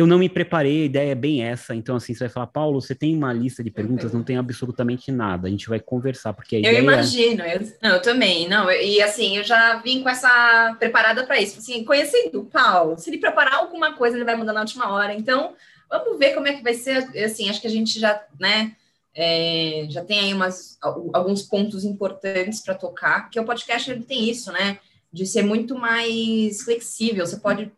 [0.00, 1.74] eu não me preparei, a ideia é bem essa.
[1.74, 4.12] Então, assim, você vai falar, Paulo, você tem uma lista de perguntas?
[4.12, 5.46] Não tem absolutamente nada.
[5.46, 6.78] A gente vai conversar, porque a eu ideia...
[6.78, 7.42] Eu imagino.
[7.44, 8.48] Eu, não, eu também.
[8.48, 11.58] Não, e assim, eu já vim com essa preparada para isso.
[11.58, 15.12] Assim, conhecendo o Paulo, se ele preparar alguma coisa, ele vai mudar na última hora.
[15.12, 15.54] Então,
[15.88, 17.08] vamos ver como é que vai ser.
[17.24, 18.74] Assim, acho que a gente já, né,
[19.14, 24.30] é, já tem aí umas, alguns pontos importantes para tocar, porque o podcast ele tem
[24.30, 24.78] isso, né?
[25.12, 27.26] De ser muito mais flexível.
[27.26, 27.70] Você pode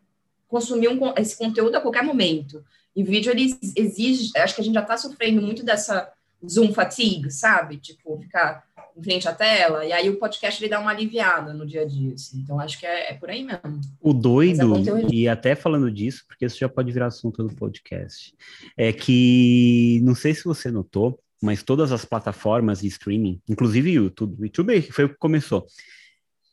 [0.53, 2.63] consumir um, esse conteúdo a qualquer momento.
[2.95, 6.11] E vídeo, ele exige, acho que a gente já está sofrendo muito dessa
[6.47, 7.77] Zoom fatigue, sabe?
[7.77, 8.63] Tipo, ficar
[8.95, 11.85] em frente à tela, e aí o podcast ele dá uma aliviada no dia a
[11.85, 12.37] dia, assim.
[12.37, 13.81] Então, acho que é, é por aí mesmo.
[13.99, 18.35] O doido, é e até falando disso, porque isso já pode virar assunto do podcast,
[18.77, 24.03] é que, não sei se você notou, mas todas as plataformas de streaming, inclusive o
[24.03, 25.65] YouTube, o YouTube foi o que começou,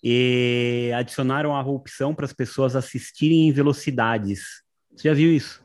[0.02, 4.62] e adicionaram a opção para as pessoas assistirem em velocidades.
[4.94, 5.62] Você já viu isso?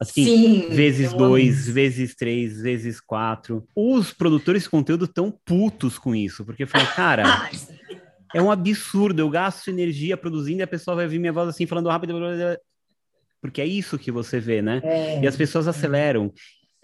[0.00, 3.66] Assim, Sim, vezes dois, vezes três, vezes quatro.
[3.74, 7.24] Os produtores de conteúdo estão putos com isso, porque falam, cara,
[8.34, 11.66] é um absurdo, eu gasto energia produzindo e a pessoa vai ouvir minha voz assim,
[11.66, 12.14] falando rápido,
[13.40, 14.80] porque é isso que você vê, né?
[14.82, 16.32] É, e as pessoas aceleram.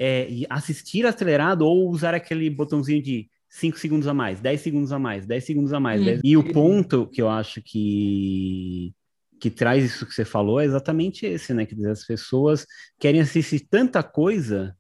[0.02, 4.98] É, assistir acelerado ou usar aquele botãozinho de 5 segundos a mais, 10 segundos a
[4.98, 6.00] mais, 10 segundos a mais.
[6.00, 6.20] Hum.
[6.22, 8.94] E o ponto que eu acho que
[9.40, 11.64] que traz isso que você falou é exatamente esse, né?
[11.64, 12.66] Que as pessoas
[12.98, 14.76] querem assistir tanta coisa,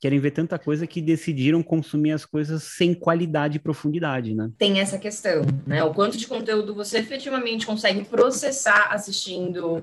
[0.00, 4.48] querem ver tanta coisa que decidiram consumir as coisas sem qualidade e profundidade, né?
[4.56, 5.82] Tem essa questão, né?
[5.82, 9.82] O quanto de conteúdo você efetivamente consegue processar assistindo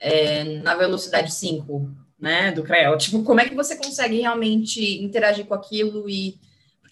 [0.00, 2.50] é, na velocidade 5, né?
[2.52, 2.96] Do CREL.
[2.96, 6.38] Tipo, como é que você consegue realmente interagir com aquilo e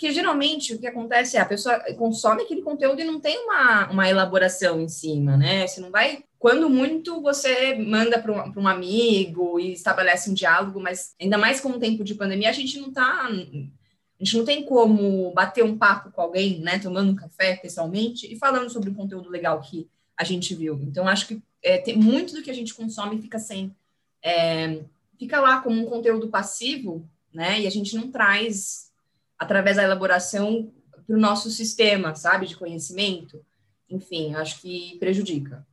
[0.05, 3.91] porque geralmente o que acontece é a pessoa consome aquele conteúdo e não tem uma,
[3.91, 5.67] uma elaboração em cima, né?
[5.67, 6.25] Você não vai.
[6.39, 11.59] Quando muito, você manda para um, um, amigo e estabelece um diálogo, mas ainda mais
[11.59, 13.29] com o tempo de pandemia, a gente não está.
[13.29, 16.79] A gente não tem como bater um papo com alguém, né?
[16.79, 20.79] Tomando um café pessoalmente e falando sobre o conteúdo legal que a gente viu.
[20.83, 23.75] Então, acho que é, tem, muito do que a gente consome fica sem.
[24.23, 24.81] É,
[25.19, 27.63] fica lá como um conteúdo passivo, né?
[27.63, 28.84] E a gente não traz
[29.39, 30.73] através da elaboração
[31.07, 33.45] para o nosso sistema, sabe, de conhecimento.
[33.89, 35.67] Enfim, acho que prejudica.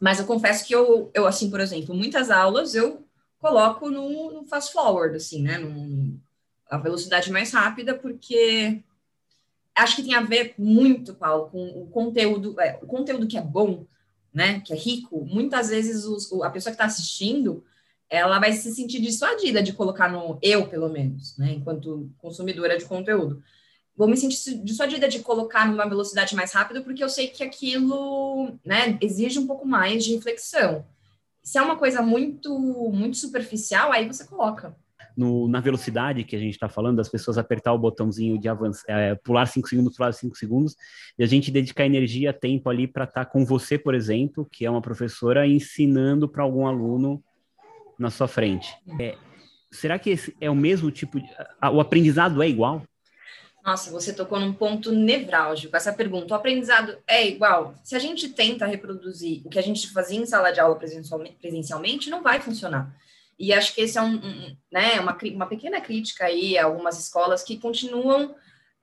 [0.00, 3.04] Mas eu confesso que eu, eu assim, por exemplo, muitas aulas eu
[3.38, 6.20] coloco no, no fast forward, assim, né, no,
[6.70, 8.82] a velocidade mais rápida, porque
[9.74, 13.42] acho que tem a ver muito, Paulo, com o conteúdo, é, o conteúdo que é
[13.42, 13.86] bom,
[14.32, 15.24] né, que é rico.
[15.24, 17.64] Muitas vezes os, a pessoa que está assistindo
[18.10, 22.84] ela vai se sentir dissuadida de colocar no eu, pelo menos, né, enquanto consumidora de
[22.84, 23.42] conteúdo.
[23.96, 28.56] Vou me sentir dissuadida de colocar numa velocidade mais rápida, porque eu sei que aquilo,
[28.64, 30.86] né, exige um pouco mais de reflexão.
[31.42, 34.74] Se é uma coisa muito, muito superficial, aí você coloca.
[35.16, 38.84] No, na velocidade que a gente está falando, das pessoas apertar o botãozinho de avançar,
[38.88, 40.76] é, pular cinco segundos, pular cinco segundos,
[41.18, 44.64] e a gente dedicar energia, tempo ali para estar tá com você, por exemplo, que
[44.64, 47.22] é uma professora, ensinando para algum aluno
[47.98, 48.74] na sua frente.
[49.00, 49.16] É,
[49.70, 51.28] será que é o mesmo tipo de.
[51.72, 52.82] O aprendizado é igual?
[53.64, 55.76] Nossa, você tocou num ponto nevrálgico.
[55.76, 57.74] Essa pergunta: o aprendizado é igual?
[57.82, 62.08] Se a gente tenta reproduzir o que a gente fazia em sala de aula presencialmente,
[62.08, 62.94] não vai funcionar.
[63.38, 66.98] E acho que esse é um, um né, uma, uma pequena crítica aí a algumas
[66.98, 68.34] escolas que continuam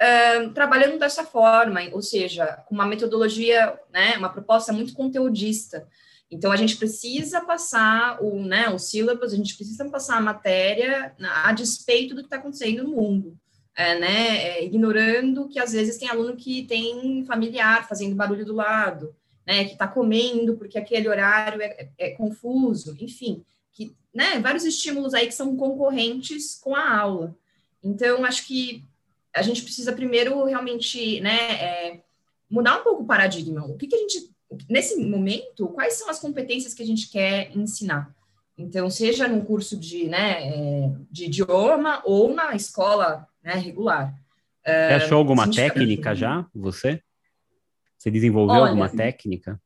[0.02, 5.88] uh, trabalhando dessa forma, ou seja, com uma metodologia, né, uma proposta muito conteudista.
[6.30, 11.16] Então, a gente precisa passar o, né, o sílabus, a gente precisa passar a matéria
[11.22, 13.38] a despeito do que está acontecendo no mundo,
[13.76, 18.56] é, né, é, ignorando que às vezes tem aluno que tem familiar fazendo barulho do
[18.56, 19.16] lado,
[19.46, 25.14] né, que está comendo porque aquele horário é, é, confuso, enfim, que, né, vários estímulos
[25.14, 27.38] aí que são concorrentes com a aula.
[27.84, 28.84] Então, acho que
[29.34, 32.02] a gente precisa primeiro realmente, né, é,
[32.50, 33.66] mudar um pouco o paradigma.
[33.66, 34.35] O que, que a gente
[34.70, 38.14] nesse momento, quais são as competências que a gente quer ensinar?
[38.58, 44.14] Então, seja num curso de, né, é, de idioma ou na escola né, regular.
[44.66, 47.02] Você uh, achou alguma técnica já, você?
[47.98, 49.62] Você desenvolveu Olha, alguma técnica?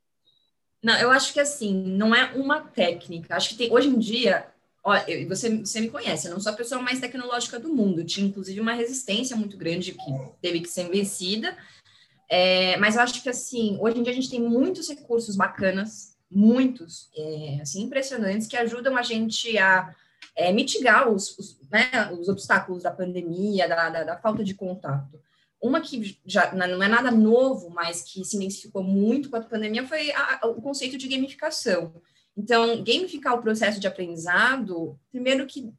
[0.82, 3.36] Não, eu acho que assim, não é uma técnica.
[3.36, 4.48] Acho que tem, hoje em dia,
[4.84, 8.04] ó, eu, você, você me conhece, eu não sou a pessoa mais tecnológica do mundo.
[8.04, 10.12] Tinha, inclusive, uma resistência muito grande que
[10.42, 11.56] teve que ser vencida.
[12.30, 16.16] É, mas eu acho que, assim, hoje em dia a gente tem muitos recursos bacanas,
[16.30, 19.96] muitos, é, assim, impressionantes, que ajudam a gente a
[20.36, 25.20] é, mitigar os, os, né, os, obstáculos da pandemia, da, da, da, falta de contato.
[25.62, 29.86] Uma que já não é nada novo, mas que se intensificou muito com a pandemia
[29.86, 31.94] foi a, o conceito de gamificação.
[32.38, 35.74] Então, gamificar o processo de aprendizado, primeiro que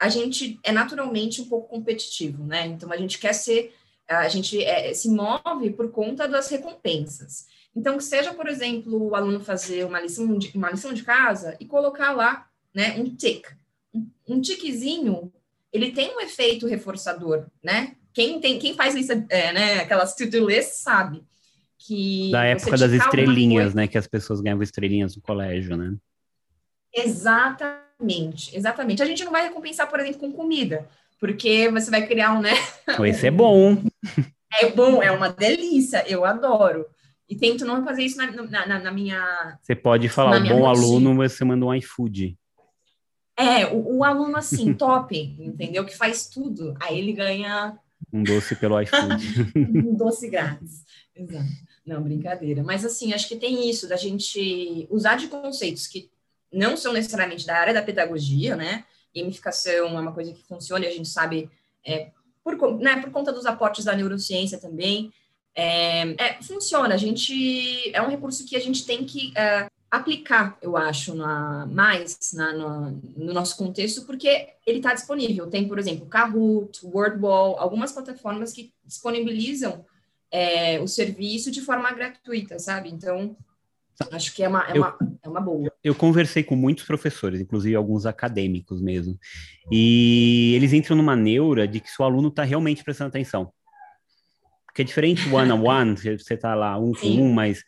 [0.00, 2.66] a gente é naturalmente um pouco competitivo, né?
[2.66, 3.72] Então, a gente quer ser,
[4.08, 7.46] a gente é, se move por conta das recompensas.
[7.74, 11.56] Então, que seja, por exemplo, o aluno fazer uma lição de, uma lição de casa
[11.60, 13.46] e colocar lá, né, um tic.
[13.94, 15.30] Um, um tiquezinho,
[15.72, 17.96] ele tem um efeito reforçador, né?
[18.14, 21.22] Quem, tem, quem faz isso, é, né, aquelas to-do lists sabe
[21.78, 22.30] que...
[22.30, 25.94] Da época das estrelinhas, né, que as pessoas ganhavam estrelinhas no colégio, né?
[26.94, 29.02] Exatamente, exatamente.
[29.02, 30.88] A gente não vai recompensar, por exemplo, com comida,
[31.20, 32.54] porque você vai criar um, né?
[33.04, 33.76] Esse é bom.
[34.60, 36.86] É bom, é uma delícia, eu adoro.
[37.28, 38.30] E tento não fazer isso na,
[38.66, 39.58] na, na minha.
[39.60, 40.68] Você pode falar, o bom rotina.
[40.68, 42.38] aluno, você manda um iFood.
[43.36, 45.84] É, o, o aluno assim, top, entendeu?
[45.84, 46.74] Que faz tudo.
[46.80, 47.78] Aí ele ganha.
[48.12, 49.52] Um doce pelo iFood.
[49.56, 50.84] um doce grátis.
[51.14, 51.44] Exato.
[51.84, 52.62] Não, brincadeira.
[52.62, 56.10] Mas assim, acho que tem isso da gente usar de conceitos que
[56.52, 58.84] não são necessariamente da área da pedagogia, né?
[59.14, 61.50] Gamificação é uma coisa que funciona e a gente sabe
[61.84, 62.10] é,
[62.54, 65.12] por, né, por conta dos aportes da neurociência também.
[65.54, 70.58] É, é, funciona, a gente é um recurso que a gente tem que é, aplicar,
[70.60, 75.46] eu acho, na, mais na, no, no, nosso contexto, porque ele está disponível.
[75.46, 79.84] Tem, por exemplo, Kahoot, WordWall, algumas plataformas que disponibilizam
[80.30, 82.90] é, o serviço de forma gratuita, sabe?
[82.90, 83.34] Então,
[84.12, 85.72] acho que é uma, é, eu, uma, é uma boa.
[85.82, 89.18] Eu conversei com muitos professores, inclusive alguns acadêmicos mesmo,
[89.70, 93.52] e eles entram numa neura de que se o aluno está realmente prestando atenção.
[94.66, 97.64] Porque é diferente one-on-one, -on -one, você está lá um com um, mas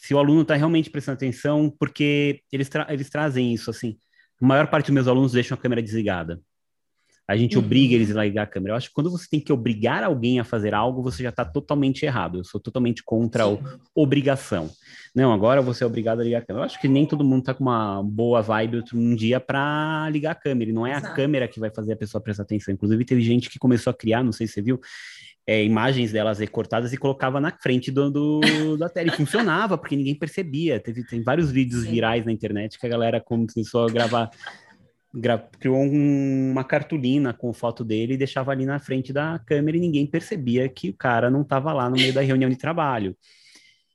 [0.00, 3.96] se o aluno está realmente prestando atenção, porque eles, tra eles trazem isso, assim,
[4.40, 6.40] a maior parte dos meus alunos deixam a câmera desligada.
[7.26, 7.64] A gente uhum.
[7.64, 8.72] obriga eles a ligar a câmera.
[8.72, 11.44] Eu acho que quando você tem que obrigar alguém a fazer algo, você já está
[11.44, 12.38] totalmente errado.
[12.38, 13.58] Eu sou totalmente contra Sim.
[13.64, 14.70] a obrigação.
[15.14, 16.62] Não, agora você é obrigado a ligar a câmera.
[16.62, 20.32] Eu acho que nem todo mundo está com uma boa vibe um dia para ligar
[20.32, 20.70] a câmera.
[20.70, 21.06] E não é Exato.
[21.06, 22.74] a câmera que vai fazer a pessoa prestar atenção.
[22.74, 24.80] Inclusive, teve gente que começou a criar, não sei se você viu,
[25.46, 29.08] é, imagens delas recortadas e colocava na frente do, do da tela.
[29.08, 30.80] E funcionava, porque ninguém percebia.
[30.80, 31.90] Teve, tem vários vídeos Sim.
[31.90, 34.30] virais na internet que a galera começou a gravar.
[35.60, 39.80] Criou um, uma cartolina com foto dele e deixava ali na frente da câmera e
[39.80, 43.16] ninguém percebia que o cara não estava lá no meio da reunião de trabalho.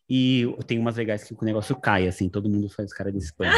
[0.10, 3.54] E tem umas legais que o negócio cai, assim, todo mundo faz cara de espanha.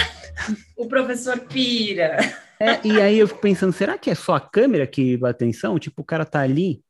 [0.76, 2.18] o professor pira.
[2.60, 5.80] É, e aí eu fico pensando, será que é só a câmera que dá atenção?
[5.80, 6.84] Tipo, o cara tá ali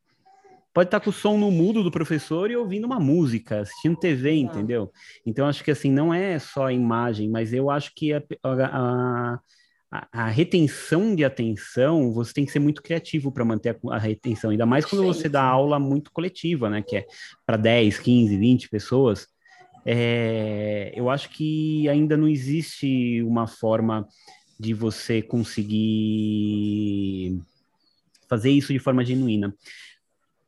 [0.74, 4.34] pode estar com o som no mudo do professor e ouvindo uma música, assistindo TV,
[4.34, 4.92] entendeu?
[5.26, 8.54] Então, acho que assim, não é só a imagem, mas eu acho que a, a,
[8.54, 9.40] a,
[9.92, 14.66] a retenção de atenção, você tem que ser muito criativo para manter a, retenção, ainda
[14.66, 16.82] mais quando você dá aula muito coletiva, né?
[16.82, 17.06] Que é
[17.46, 19.28] para 10, 15, 20 pessoas.
[19.86, 24.08] É, eu acho que ainda não existe uma forma
[24.58, 25.82] de você conseguir
[28.30, 29.54] fazer isso de forma genuína.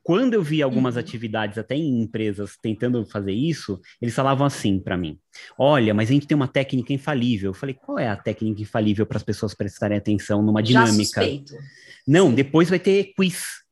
[0.04, 1.00] Quando eu vi algumas uhum.
[1.00, 5.18] atividades, até em empresas, tentando fazer isso, eles falavam assim para mim:
[5.58, 7.52] Olha, mas a gente tem uma técnica infalível.
[7.52, 11.22] Eu falei: Qual é a técnica infalível para as pessoas prestarem atenção numa dinâmica?
[12.06, 12.36] Não, Sim.
[12.36, 13.64] depois vai ter quiz.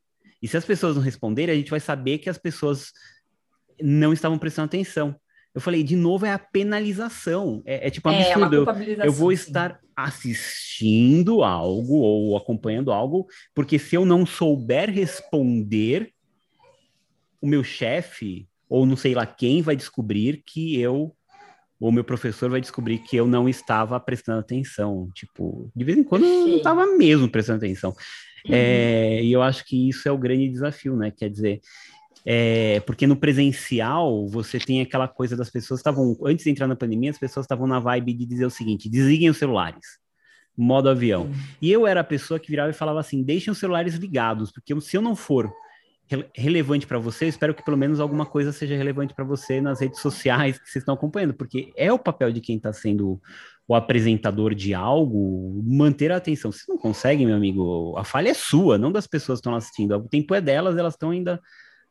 [0.42, 2.94] E se as pessoas não responderem, a gente vai saber que as pessoas
[3.82, 5.16] não estavam prestando atenção.
[5.54, 7.62] Eu falei, de novo, é a penalização.
[7.66, 8.56] É, é tipo um é, absurdo.
[8.56, 9.88] eu, eu vou estar sim.
[9.96, 16.14] assistindo algo ou acompanhando algo, porque se eu não souber responder,
[17.42, 21.16] o meu chefe, ou não sei lá quem, vai descobrir que eu,
[21.80, 25.10] ou meu professor vai descobrir que eu não estava prestando atenção.
[25.14, 27.90] Tipo, de vez em quando eu não estava mesmo prestando atenção.
[28.46, 28.54] Uhum.
[28.54, 31.12] É, e eu acho que isso é o grande desafio, né?
[31.12, 31.62] Quer dizer,
[32.26, 36.76] é, porque no presencial você tem aquela coisa das pessoas estavam antes de entrar na
[36.76, 40.00] pandemia as pessoas estavam na vibe de dizer o seguinte desliguem os celulares
[40.56, 43.96] modo avião e eu era a pessoa que virava e falava assim deixem os celulares
[43.96, 45.52] ligados porque se eu não for
[46.36, 50.00] relevante para você, espero que pelo menos alguma coisa seja relevante para você nas redes
[50.00, 53.22] sociais que vocês estão acompanhando, porque é o papel de quem está sendo
[53.68, 56.52] o apresentador de algo manter a atenção.
[56.52, 59.96] Vocês não conseguem, meu amigo, a falha é sua, não das pessoas que estão assistindo.
[59.96, 61.40] O tempo é delas, elas estão ainda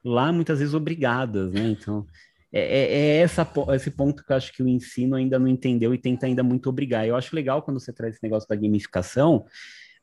[0.04, 1.68] lá muitas vezes obrigadas, né?
[1.70, 2.06] Então,
[2.52, 5.94] é, é, é essa, esse ponto que eu acho que o ensino ainda não entendeu
[5.94, 7.06] e tenta ainda muito obrigar.
[7.06, 9.46] Eu acho legal quando você traz esse negócio da gamificação,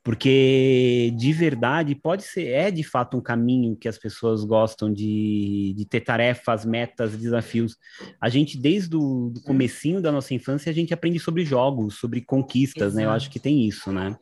[0.07, 5.73] porque de verdade pode ser, é de fato um caminho que as pessoas gostam de,
[5.75, 7.75] de ter tarefas, metas, desafios.
[8.21, 12.21] A gente, desde o do comecinho da nossa infância, a gente aprende sobre jogos, sobre
[12.21, 12.95] conquistas, Exato.
[12.95, 13.03] né?
[13.03, 14.17] Eu acho que tem isso, né?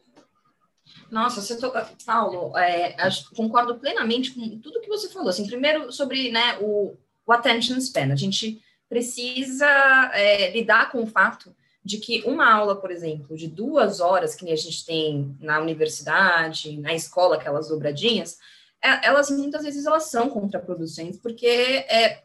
[1.12, 1.72] Nossa, você to...
[2.04, 2.96] Paulo, é,
[3.36, 5.30] concordo plenamente com tudo que você falou.
[5.30, 6.96] Assim, primeiro sobre né, o,
[7.28, 8.12] o attention span.
[8.12, 9.70] A gente precisa
[10.16, 14.52] é, lidar com o fato de que uma aula, por exemplo, de duas horas, que
[14.52, 18.40] a gente tem na universidade, na escola, aquelas dobradinhas,
[18.84, 22.24] é, elas muitas vezes elas são contraproducentes, porque é,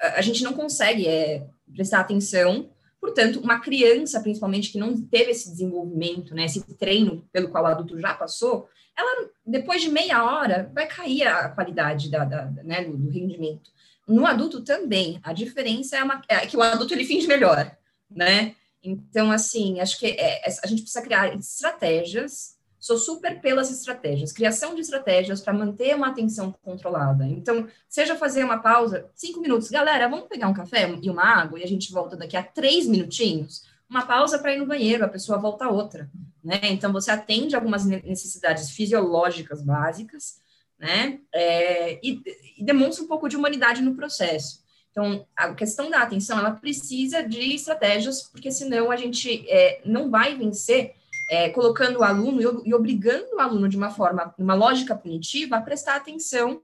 [0.00, 2.70] a gente não consegue é, prestar atenção.
[2.98, 7.66] Portanto, uma criança, principalmente, que não teve esse desenvolvimento, né, esse treino pelo qual o
[7.66, 8.66] adulto já passou,
[8.96, 13.70] ela, depois de meia hora, vai cair a qualidade da, da né, do, do, rendimento.
[14.08, 17.76] No adulto também, a diferença é, uma, é que o adulto ele finge melhor,
[18.10, 18.54] né?
[18.82, 22.56] Então, assim, acho que é, a gente precisa criar estratégias.
[22.78, 27.24] Sou super pelas estratégias, criação de estratégias para manter uma atenção controlada.
[27.24, 31.60] Então, seja fazer uma pausa, cinco minutos, galera, vamos pegar um café e uma água
[31.60, 33.62] e a gente volta daqui a três minutinhos.
[33.88, 36.10] Uma pausa para ir no banheiro, a pessoa volta outra,
[36.42, 36.58] né?
[36.64, 40.40] Então, você atende algumas necessidades fisiológicas básicas,
[40.76, 41.20] né?
[41.32, 42.20] É, e,
[42.58, 44.61] e demonstra um pouco de humanidade no processo.
[44.92, 50.10] Então, a questão da atenção, ela precisa de estratégias, porque senão a gente é, não
[50.10, 50.94] vai vencer
[51.30, 55.56] é, colocando o aluno e, e, obrigando o aluno de uma forma, uma lógica punitiva,
[55.56, 56.60] a prestar atenção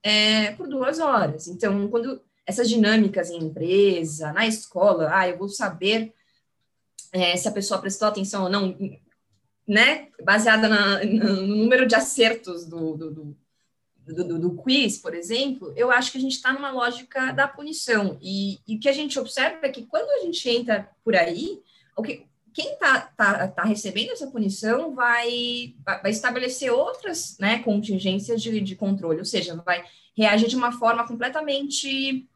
[0.00, 1.48] é, por duas horas.
[1.48, 6.14] Então, quando essas dinâmicas em empresa, na escola, ah, eu vou saber
[7.12, 8.76] é, se a pessoa prestou atenção ou não,
[9.66, 13.36] né, baseada na, no número de acertos do, do, do
[14.04, 17.46] do, do, do, quiz, por exemplo, eu acho que a gente está numa lógica da
[17.46, 18.18] punição.
[18.20, 21.60] E, e, o que a gente observa é que quando a gente entra por aí,
[21.96, 28.42] o que, quem está tá, tá recebendo essa punição vai, vai estabelecer outras né, contingências
[28.42, 29.84] de, de controle, ou seja, vai
[30.16, 32.28] reagir de uma forma completamente,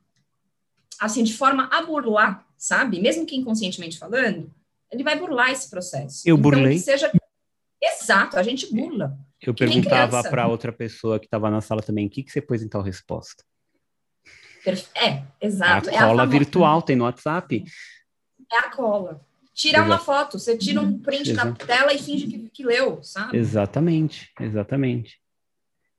[0.98, 3.00] assim, de forma a burlar, sabe?
[3.00, 4.50] Mesmo que inconscientemente falando,
[4.90, 6.22] ele vai burlar esse processo.
[6.26, 6.78] Eu então, burlei.
[6.78, 7.10] Seja...
[7.94, 9.16] Exato, a gente burla.
[9.40, 12.62] Eu perguntava para outra pessoa que estava na sala também, o que, que você pôs
[12.62, 13.44] em tal resposta?
[14.94, 15.90] É, exato.
[15.90, 17.64] A é cola a virtual tem no WhatsApp.
[18.52, 19.24] É a cola.
[19.54, 21.52] Tirar uma foto, você tira um print Exato.
[21.52, 23.38] da tela e finge que, que leu, sabe?
[23.38, 25.18] Exatamente, exatamente.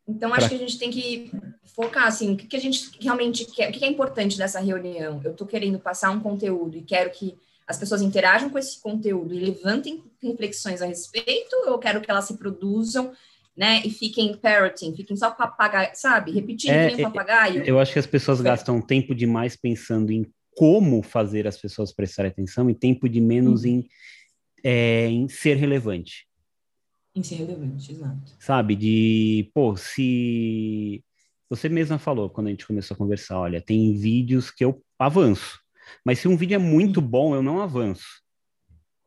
[0.08, 0.50] Então, acho pra...
[0.50, 1.32] que a gente tem que
[1.76, 4.60] focar, assim, o que, que a gente realmente quer, o que, que é importante dessa
[4.60, 5.22] reunião?
[5.24, 7.36] Eu estou querendo passar um conteúdo e quero que
[7.68, 12.10] as pessoas interajam com esse conteúdo e levantem reflexões a respeito, ou eu quero que
[12.10, 13.12] elas se produzam
[13.58, 16.32] né, e fiquem parroting, fiquem só papagaio, sabe?
[16.32, 17.64] Repetindo é, é, papagaio.
[17.64, 22.32] Eu acho que as pessoas gastam tempo demais pensando em como fazer as pessoas prestarem
[22.32, 23.68] atenção e tempo de menos hum.
[23.68, 23.88] em,
[24.64, 26.28] é, em ser relevante.
[27.16, 28.36] Em ser relevante, exato.
[28.40, 28.76] Sabe?
[28.76, 31.04] De, pô, se.
[31.50, 35.60] Você mesma falou quando a gente começou a conversar: olha, tem vídeos que eu avanço.
[36.06, 38.22] Mas se um vídeo é muito bom, eu não avanço.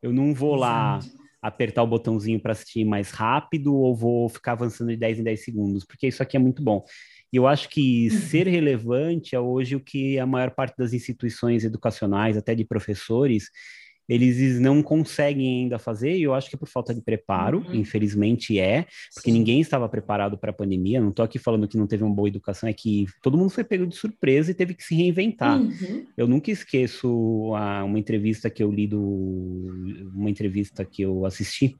[0.01, 0.99] Eu não vou lá
[1.41, 5.43] apertar o botãozinho para assistir mais rápido ou vou ficar avançando de 10 em 10
[5.43, 6.85] segundos, porque isso aqui é muito bom.
[7.33, 8.17] E eu acho que uhum.
[8.17, 13.49] ser relevante é hoje o que a maior parte das instituições educacionais, até de professores,
[14.11, 17.75] eles não conseguem ainda fazer, e eu acho que é por falta de preparo, uhum.
[17.75, 19.37] infelizmente é, porque Sim.
[19.37, 20.99] ninguém estava preparado para a pandemia.
[20.99, 23.63] Não estou aqui falando que não teve uma boa educação, é que todo mundo foi
[23.63, 25.61] pego de surpresa e teve que se reinventar.
[25.61, 26.05] Uhum.
[26.17, 29.01] Eu nunca esqueço a, uma entrevista que eu li do.
[30.13, 31.77] uma entrevista que eu assisti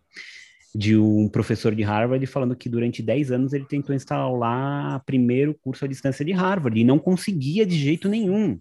[0.74, 5.84] de um professor de Harvard falando que durante 10 anos ele tentou instalar primeiro curso
[5.84, 8.58] à distância de Harvard e não conseguia de jeito nenhum.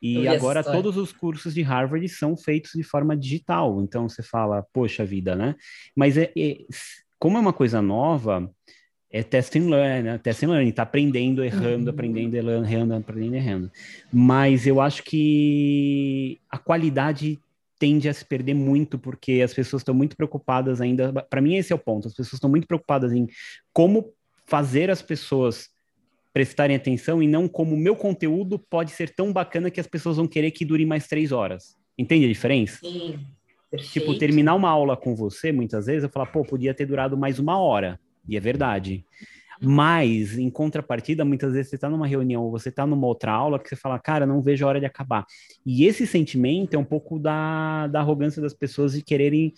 [0.00, 3.82] E agora todos os cursos de Harvard são feitos de forma digital.
[3.82, 5.56] Então você fala, poxa vida, né?
[5.94, 6.58] Mas é, é
[7.18, 8.48] como é uma coisa nova,
[9.10, 10.18] é test and learn, né?
[10.18, 11.90] Test and learn, tá aprendendo, errando, uhum.
[11.90, 13.72] aprendendo, errando, aprendendo, errando.
[14.12, 17.38] Mas eu acho que a qualidade
[17.78, 21.12] tende a se perder muito porque as pessoas estão muito preocupadas ainda.
[21.12, 22.08] Para mim esse é o ponto.
[22.08, 23.26] As pessoas estão muito preocupadas em
[23.72, 24.12] como
[24.46, 25.70] fazer as pessoas
[26.38, 30.18] prestarem atenção e não como o meu conteúdo pode ser tão bacana que as pessoas
[30.18, 31.74] vão querer que dure mais três horas.
[31.98, 32.78] Entende a diferença?
[32.78, 33.18] Sim.
[33.68, 33.92] Perfeito.
[33.92, 37.40] Tipo, terminar uma aula com você, muitas vezes, eu falo, pô, podia ter durado mais
[37.40, 37.98] uma hora.
[38.28, 39.04] E é verdade.
[39.60, 43.58] Mas, em contrapartida, muitas vezes você está numa reunião ou você está numa outra aula
[43.58, 45.26] que você fala, cara, não vejo a hora de acabar.
[45.66, 49.52] E esse sentimento é um pouco da, da arrogância das pessoas de quererem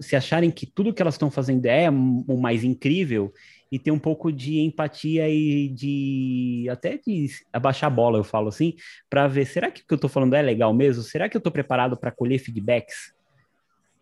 [0.00, 3.30] se acharem que tudo que elas estão fazendo é o mais incrível
[3.70, 8.48] e ter um pouco de empatia e de até de abaixar a bola, eu falo
[8.48, 8.74] assim,
[9.08, 11.02] para ver, será que o que eu estou falando é legal mesmo?
[11.02, 13.14] Será que eu estou preparado para colher feedbacks?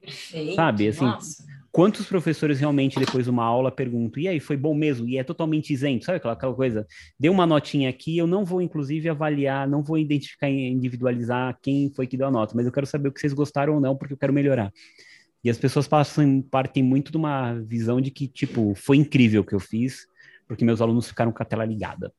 [0.01, 1.45] Perfeito, Sabe, assim, nossa.
[1.71, 5.07] quantos professores realmente depois de uma aula perguntam, e aí, foi bom mesmo?
[5.09, 6.87] E é totalmente isento, sabe aquela, aquela coisa?
[7.19, 12.07] Deu uma notinha aqui, eu não vou inclusive avaliar, não vou identificar, individualizar quem foi
[12.07, 14.15] que deu a nota, mas eu quero saber o que vocês gostaram ou não, porque
[14.15, 14.73] eu quero melhorar.
[15.43, 19.45] E as pessoas passam, partem muito de uma visão de que, tipo, foi incrível o
[19.45, 20.07] que eu fiz,
[20.47, 22.13] porque meus alunos ficaram com a tela ligada,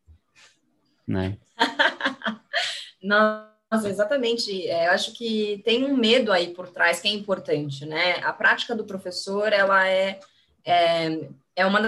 [1.07, 1.37] né?
[3.03, 4.67] Nossa, exatamente.
[4.67, 8.19] É, eu acho que tem um medo aí por trás que é importante, né?
[8.23, 10.19] A prática do professor, ela é,
[10.65, 11.81] é, é uma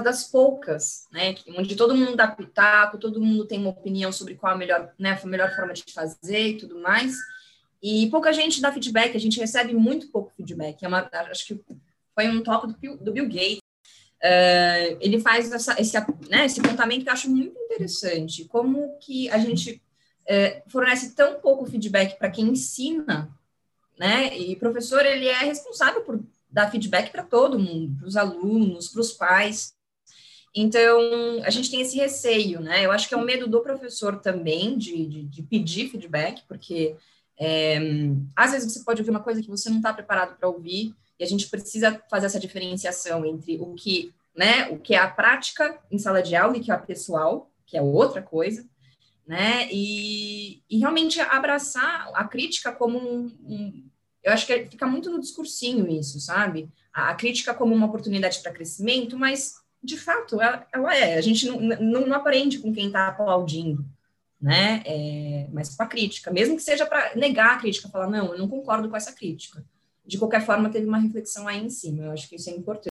[0.00, 1.34] das poucas, né?
[1.56, 5.18] Onde todo mundo dá pitaco, todo mundo tem uma opinião sobre qual a melhor, né,
[5.20, 7.16] a melhor forma de fazer e tudo mais.
[7.82, 10.82] E pouca gente dá feedback, a gente recebe muito pouco feedback.
[10.84, 11.60] É uma, acho que
[12.14, 13.60] foi um toque do, do Bill Gates.
[14.16, 15.96] Uh, ele faz essa, esse,
[16.28, 18.44] né, esse apontamento que eu acho muito interessante.
[18.46, 19.82] Como que a gente
[20.22, 23.30] uh, fornece tão pouco feedback para quem ensina,
[23.98, 24.36] né?
[24.36, 29.00] E professor, ele é responsável por dar feedback para todo mundo, para os alunos, para
[29.00, 29.74] os pais.
[30.54, 30.98] Então,
[31.44, 32.84] a gente tem esse receio, né?
[32.84, 36.96] Eu acho que é um medo do professor também de, de, de pedir feedback, porque
[37.38, 37.78] é,
[38.34, 41.24] às vezes você pode ouvir uma coisa que você não está preparado para ouvir, e
[41.24, 45.78] a gente precisa fazer essa diferenciação entre o que, né, o que é a prática
[45.90, 48.66] em sala de aula e que é a pessoal, que é outra coisa,
[49.26, 49.68] né?
[49.72, 53.90] E, e realmente abraçar a crítica como um, um
[54.22, 56.68] eu acho que fica muito no discursinho isso, sabe?
[56.92, 61.16] A, a crítica como uma oportunidade para crescimento, mas de fato ela, ela, é.
[61.16, 63.84] A gente não, não, não aprende com quem está aplaudindo,
[64.40, 64.82] né?
[64.84, 68.38] É, mas com a crítica, mesmo que seja para negar a crítica, falar não, eu
[68.38, 69.64] não concordo com essa crítica.
[70.04, 72.04] De qualquer forma, teve uma reflexão aí em cima.
[72.04, 72.92] Eu acho que isso é importante.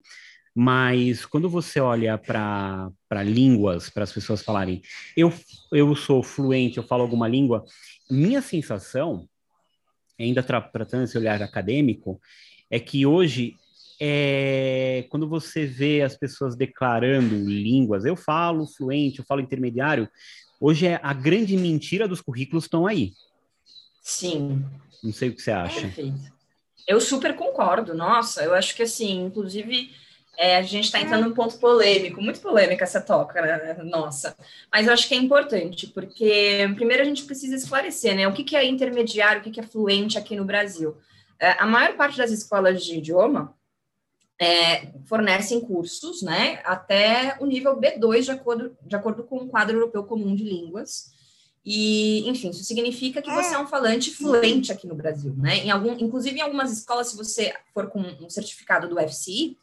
[0.53, 4.81] Mas quando você olha para línguas, para as pessoas falarem,
[5.15, 5.34] eu,
[5.72, 7.65] eu sou fluente, eu falo alguma língua,
[8.10, 9.27] minha sensação
[10.19, 12.19] ainda tratando esse olhar acadêmico,
[12.69, 13.55] é que hoje,
[14.00, 20.10] é, quando você vê as pessoas declarando línguas, eu falo fluente, eu falo intermediário,
[20.60, 23.13] hoje é a grande mentira dos currículos estão aí.
[24.01, 24.66] Sim.
[25.04, 25.82] Não sei o que você acha.
[25.82, 26.39] Perfeito.
[26.88, 27.94] Eu super concordo.
[27.94, 29.92] Nossa, eu acho que assim, inclusive
[30.38, 33.77] é, a gente está entrando num ponto polêmico, muito polêmica essa toca, né?
[33.83, 34.36] nossa.
[34.72, 38.27] Mas eu acho que é importante, porque primeiro a gente precisa esclarecer, né?
[38.27, 40.98] O que, que é intermediário, o que, que é fluente aqui no Brasil.
[41.40, 43.53] É, a maior parte das escolas de idioma
[44.40, 46.62] é, fornecem cursos, né?
[46.64, 51.12] Até o nível B2, de acordo, de acordo com o quadro europeu comum de línguas.
[51.66, 55.58] E, enfim, isso significa que você é um falante fluente aqui no Brasil, né?
[55.58, 59.58] Em algum, inclusive, em algumas escolas, se você for com um certificado do FCI,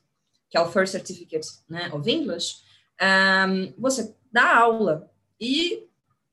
[0.50, 2.56] que é o First Certificate né, of English,
[3.00, 5.10] um, você dá aula
[5.40, 5.84] e,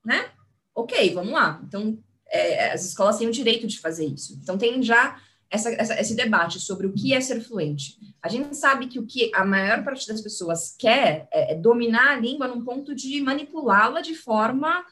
[0.04, 0.30] né,
[0.74, 1.60] ok, vamos lá.
[1.66, 4.38] Então, é, as escolas têm o direito de fazer isso.
[4.42, 5.18] Então, tem já
[5.50, 7.98] essa, essa, esse debate sobre o que é ser fluente.
[8.22, 12.12] A gente sabe que o que a maior parte das pessoas quer é, é dominar
[12.12, 14.84] a língua num ponto de manipulá-la de forma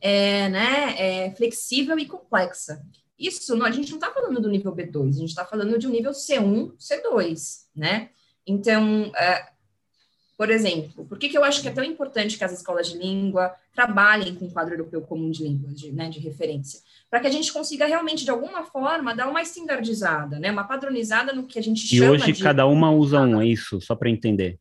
[0.00, 2.82] é, né, é, flexível e complexa.
[3.18, 5.88] Isso, não, a gente não está falando do nível B2, a gente está falando de
[5.88, 8.10] um nível C1, C2, né?
[8.46, 9.48] Então, é,
[10.36, 12.96] por exemplo, por que, que eu acho que é tão importante que as escolas de
[12.96, 16.80] língua trabalhem com o quadro europeu comum de línguas, de, né, de referência?
[17.10, 21.32] Para que a gente consiga realmente, de alguma forma, dar uma standardizada, né, uma padronizada
[21.32, 22.28] no que a gente e chama de...
[22.28, 23.80] E hoje cada uma usa um, é isso?
[23.80, 24.58] Só para entender.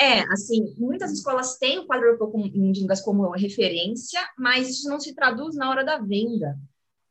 [0.00, 4.98] É, assim, muitas escolas têm o quadro europeu de línguas como referência, mas isso não
[4.98, 6.58] se traduz na hora da venda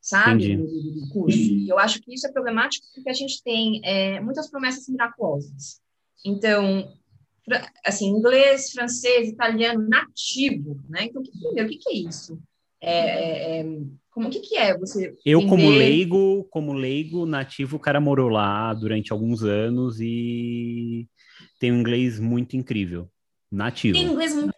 [0.00, 1.38] sabe, do, do, curso.
[1.38, 5.80] E eu acho que isso é problemático porque a gente tem é, muitas promessas miraculosas.
[6.24, 6.92] Então,
[7.84, 11.04] assim, inglês, francês, italiano, nativo, né?
[11.04, 12.40] Então, o que, o que, que é isso?
[12.80, 13.66] É, é, é
[14.10, 15.14] como o que, que é você?
[15.24, 21.08] Eu como leigo, como leigo nativo, o cara morou lá durante alguns anos e
[21.58, 23.08] tem um inglês muito incrível,
[23.50, 23.96] nativo.
[23.96, 24.54] Tem inglês muito,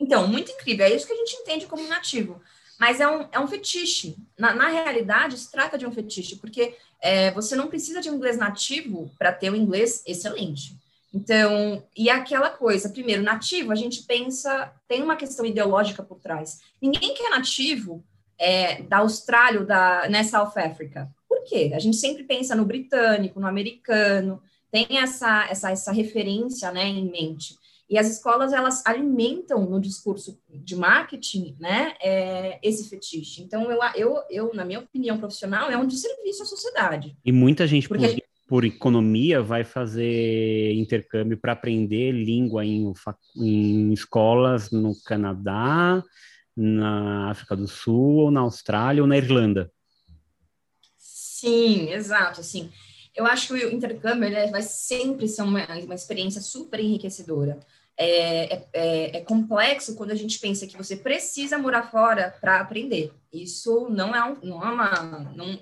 [0.00, 0.86] então muito incrível.
[0.86, 2.40] É isso que a gente entende como nativo
[2.82, 4.16] mas é um, é um fetiche.
[4.36, 8.16] Na, na realidade, se trata de um fetiche, porque é, você não precisa de um
[8.16, 10.76] inglês nativo para ter um inglês excelente.
[11.14, 16.60] Então, e aquela coisa, primeiro, nativo, a gente pensa, tem uma questão ideológica por trás.
[16.80, 18.02] Ninguém que é nativo
[18.38, 21.10] é, da Austrália ou da né, South Africa.
[21.28, 21.72] Por quê?
[21.74, 27.10] A gente sempre pensa no britânico, no americano, tem essa, essa, essa referência né, em
[27.10, 27.56] mente.
[27.90, 33.42] E as escolas, elas alimentam no discurso de marketing, né, é, esse fetiche.
[33.42, 37.14] Então, eu, eu, eu, na minha opinião profissional, é um desserviço à sociedade.
[37.22, 38.24] E muita gente, por, gente...
[38.52, 42.92] por, economia, vai fazer intercâmbio para aprender língua em,
[43.36, 46.02] em escolas no Canadá,
[46.54, 49.72] na África do Sul, ou na Austrália, ou na Irlanda.
[50.98, 52.70] Sim, exato, assim
[53.14, 57.60] eu acho que o intercâmbio né, vai sempre ser uma, uma experiência super enriquecedora.
[57.94, 62.58] É, é, é, é, complexo quando a gente pensa que você precisa morar fora para
[62.58, 63.12] aprender.
[63.30, 65.08] Isso não é, um, não é uma.
[65.36, 65.58] Não,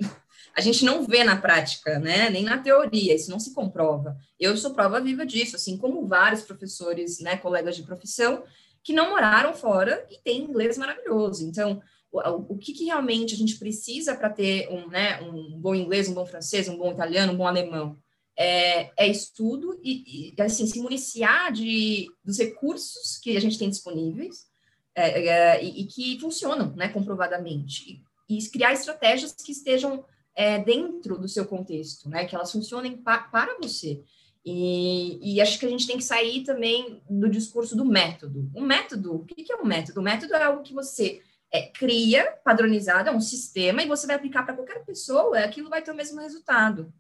[0.55, 2.29] a gente não vê na prática, né?
[2.31, 4.17] Nem na teoria, isso não se comprova.
[4.39, 8.43] Eu sou prova viva disso, assim como vários professores, né, colegas de profissão,
[8.83, 11.47] que não moraram fora e têm inglês maravilhoso.
[11.47, 15.75] Então, o, o que, que, realmente a gente precisa para ter um, né, um bom
[15.75, 17.97] inglês, um bom francês, um bom italiano, um bom alemão.
[18.37, 23.69] É, é estudo e, e, assim, se municiar de, dos recursos que a gente tem
[23.69, 24.47] disponíveis
[24.95, 28.03] é, é, e, e, que funcionam, né, comprovadamente.
[28.29, 32.97] E, e criar estratégias que estejam é, dentro do seu contexto, né, que elas funcionem
[32.97, 34.03] pa, para você.
[34.45, 38.51] E, e, acho que a gente tem que sair também do discurso do método.
[38.55, 40.01] O método, o que é um método?
[40.01, 41.21] O método é algo que você
[41.53, 45.83] é, cria, padronizado, é um sistema, e você vai aplicar para qualquer pessoa, aquilo vai
[45.83, 46.93] ter o mesmo resultado.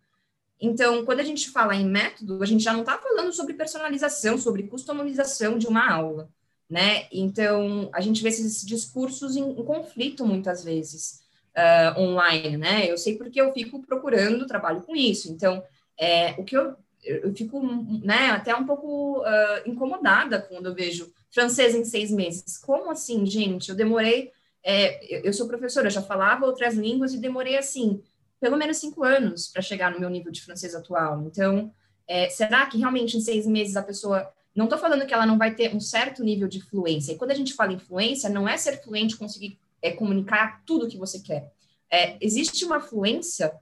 [0.60, 4.36] Então, quando a gente fala em método, a gente já não está falando sobre personalização,
[4.36, 6.28] sobre customização de uma aula,
[6.68, 7.06] né?
[7.10, 11.20] Então, a gente vê esses discursos em, em conflito muitas vezes
[11.56, 12.90] uh, online, né?
[12.90, 15.30] Eu sei porque eu fico procurando trabalho com isso.
[15.32, 15.62] Então,
[15.98, 17.62] é, o que eu eu fico
[18.04, 22.58] né, até um pouco uh, incomodada quando eu vejo francês em seis meses.
[22.58, 23.70] Como assim, gente?
[23.70, 24.30] Eu demorei.
[24.62, 28.02] É, eu sou professora, já falava outras línguas e demorei assim
[28.38, 31.22] pelo menos cinco anos para chegar no meu nível de francês atual.
[31.26, 31.72] Então,
[32.08, 35.38] é, será que realmente em seis meses a pessoa não estou falando que ela não
[35.38, 37.12] vai ter um certo nível de fluência.
[37.12, 40.86] E quando a gente fala em fluência, não é ser fluente conseguir é, comunicar tudo
[40.86, 41.52] o que você quer.
[41.90, 43.52] É, existe uma fluência,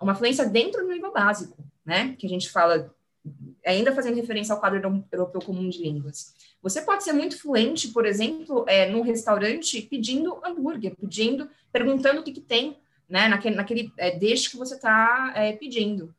[0.00, 2.16] uma fluência dentro do nível básico né?
[2.18, 2.94] Que a gente fala,
[3.64, 6.34] ainda fazendo referência ao quadro europeu comum de línguas.
[6.62, 12.24] Você pode ser muito fluente, por exemplo, é, num restaurante pedindo hambúrguer, pedindo, perguntando o
[12.24, 13.28] que, que tem, né?
[13.28, 16.14] Naquele, naquele é, deixe que você está é, pedindo.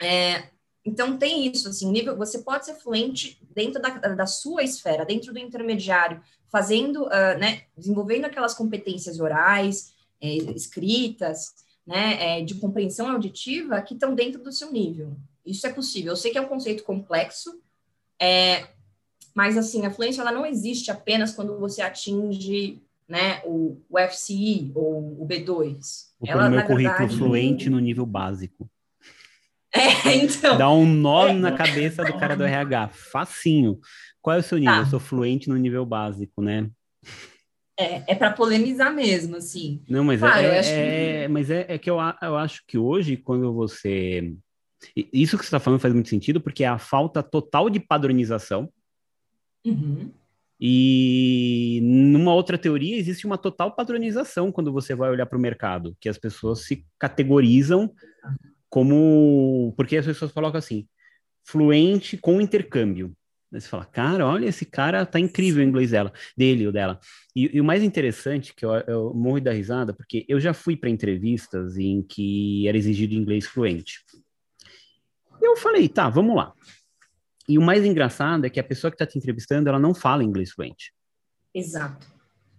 [0.00, 0.48] É,
[0.84, 5.32] então tem isso, assim, nível, você pode ser fluente dentro da, da sua esfera, dentro
[5.32, 11.54] do intermediário, fazendo, uh, né, desenvolvendo aquelas competências orais, é, escritas,
[11.86, 15.16] né, é, de compreensão auditiva que estão dentro do seu nível.
[15.44, 16.12] Isso é possível.
[16.12, 17.60] Eu sei que é um conceito complexo,
[18.20, 18.68] é,
[19.34, 24.70] mas assim, a fluência ela não existe apenas quando você atinge né, o, o FCI
[24.74, 26.10] ou o B2.
[26.20, 28.68] Vou ela, meu currículo verdade, fluente no nível básico.
[29.72, 30.58] É, então.
[30.58, 32.88] Dá um nó é, na cabeça do cara do RH.
[32.88, 33.78] Facinho.
[34.22, 34.74] Qual é o seu nível?
[34.74, 34.80] Tá.
[34.80, 36.70] Eu sou fluente no nível básico, né?
[37.78, 39.82] É, é para polemizar mesmo, assim.
[39.88, 41.28] Não, mas, claro, é, é, que...
[41.28, 44.34] mas é, é que eu, eu acho que hoje, quando você.
[44.94, 48.70] Isso que você está falando faz muito sentido, porque é a falta total de padronização.
[49.64, 50.10] Uhum.
[50.60, 55.96] E numa outra teoria, existe uma total padronização quando você vai olhar para o mercado,
[55.98, 57.90] que as pessoas se categorizam
[58.68, 59.72] como.
[59.74, 60.86] Porque as pessoas colocam assim:
[61.46, 63.16] fluente com intercâmbio.
[63.52, 67.00] Você fala, cara, olha, esse cara tá incrível o inglês dela, dele ou dela.
[67.34, 70.76] E, e, o mais interessante, que eu, eu morro da risada, porque eu já fui
[70.76, 74.04] para entrevistas em que era exigido inglês fluente.
[75.42, 76.52] Eu falei, tá, vamos lá.
[77.48, 80.22] E o mais engraçado é que a pessoa que está te entrevistando, ela não fala
[80.22, 80.92] inglês fluente.
[81.52, 82.06] Exato.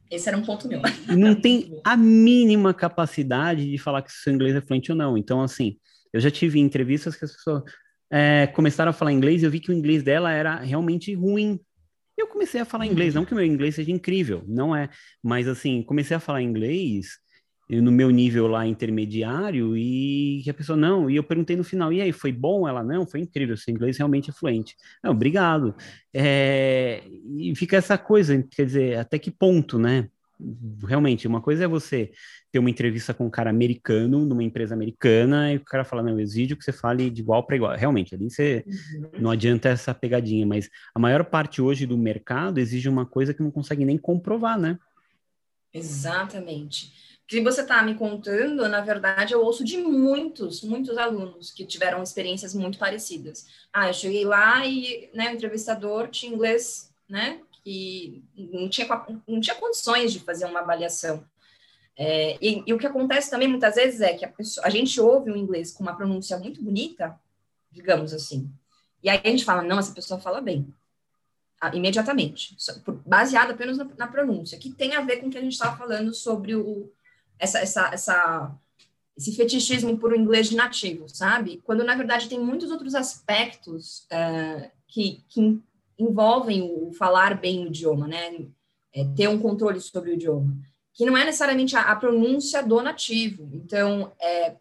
[0.10, 0.82] Esse era um ponto meu.
[1.17, 5.17] Não tem a mínima capacidade de falar que seu inglês é fluente ou não.
[5.17, 5.77] Então, assim,
[6.12, 7.63] eu já tive entrevistas que as pessoas,
[8.12, 11.60] é, começaram a falar inglês e eu vi que o inglês dela era realmente ruim.
[12.17, 14.89] Eu comecei a falar inglês, não que o meu inglês seja incrível, não é,
[15.24, 17.21] mas assim, comecei a falar inglês
[17.80, 22.02] no meu nível lá intermediário e a pessoa não, e eu perguntei no final, e
[22.02, 22.67] aí, foi bom?
[22.67, 24.76] Ela, não, foi incrível, seu inglês realmente é fluente.
[25.02, 25.74] Não, obrigado.
[26.13, 27.04] É,
[27.38, 30.10] e fica essa coisa, quer dizer, até que ponto, né?
[30.86, 32.12] Realmente, uma coisa é você
[32.51, 36.12] ter uma entrevista com um cara americano, numa empresa americana, e o cara fala, não,
[36.12, 37.75] eu exijo que você fale de igual para igual.
[37.75, 39.21] Realmente, ali você uhum.
[39.21, 43.41] não adianta essa pegadinha, mas a maior parte hoje do mercado exige uma coisa que
[43.41, 44.77] não consegue nem comprovar, né?
[45.73, 46.88] Exatamente.
[47.23, 51.65] O que você está me contando, na verdade, eu ouço de muitos, muitos alunos que
[51.65, 53.45] tiveram experiências muito parecidas.
[53.71, 57.39] Ah, eu cheguei lá e né, o entrevistador tinha inglês, né?
[57.63, 58.88] Que não tinha,
[59.28, 61.24] não tinha condições de fazer uma avaliação.
[61.97, 65.00] É, e, e, o que acontece também muitas vezes é que a, pessoa, a gente
[65.00, 67.19] ouve o inglês com uma pronúncia muito bonita,
[67.69, 68.50] digamos assim,
[69.04, 70.74] e aí a gente fala, não, essa pessoa fala bem,
[71.74, 72.56] imediatamente,
[73.06, 75.78] baseado apenas na, na, pronúncia, que tem a ver com o que a gente estava
[75.78, 76.91] falando sobre o,
[77.38, 78.56] essa, essa, essa,
[79.17, 81.62] esse fetichismo por um inglês de nativo, sabe?
[81.63, 85.62] Quando, na verdade, tem muitos outros aspectos uh, que, que
[85.97, 88.47] envolvem o falar bem o idioma, né?
[88.93, 90.58] É, ter um controle sobre o idioma,
[90.93, 93.49] que não é necessariamente a, a pronúncia do nativo.
[93.54, 94.58] Então, é,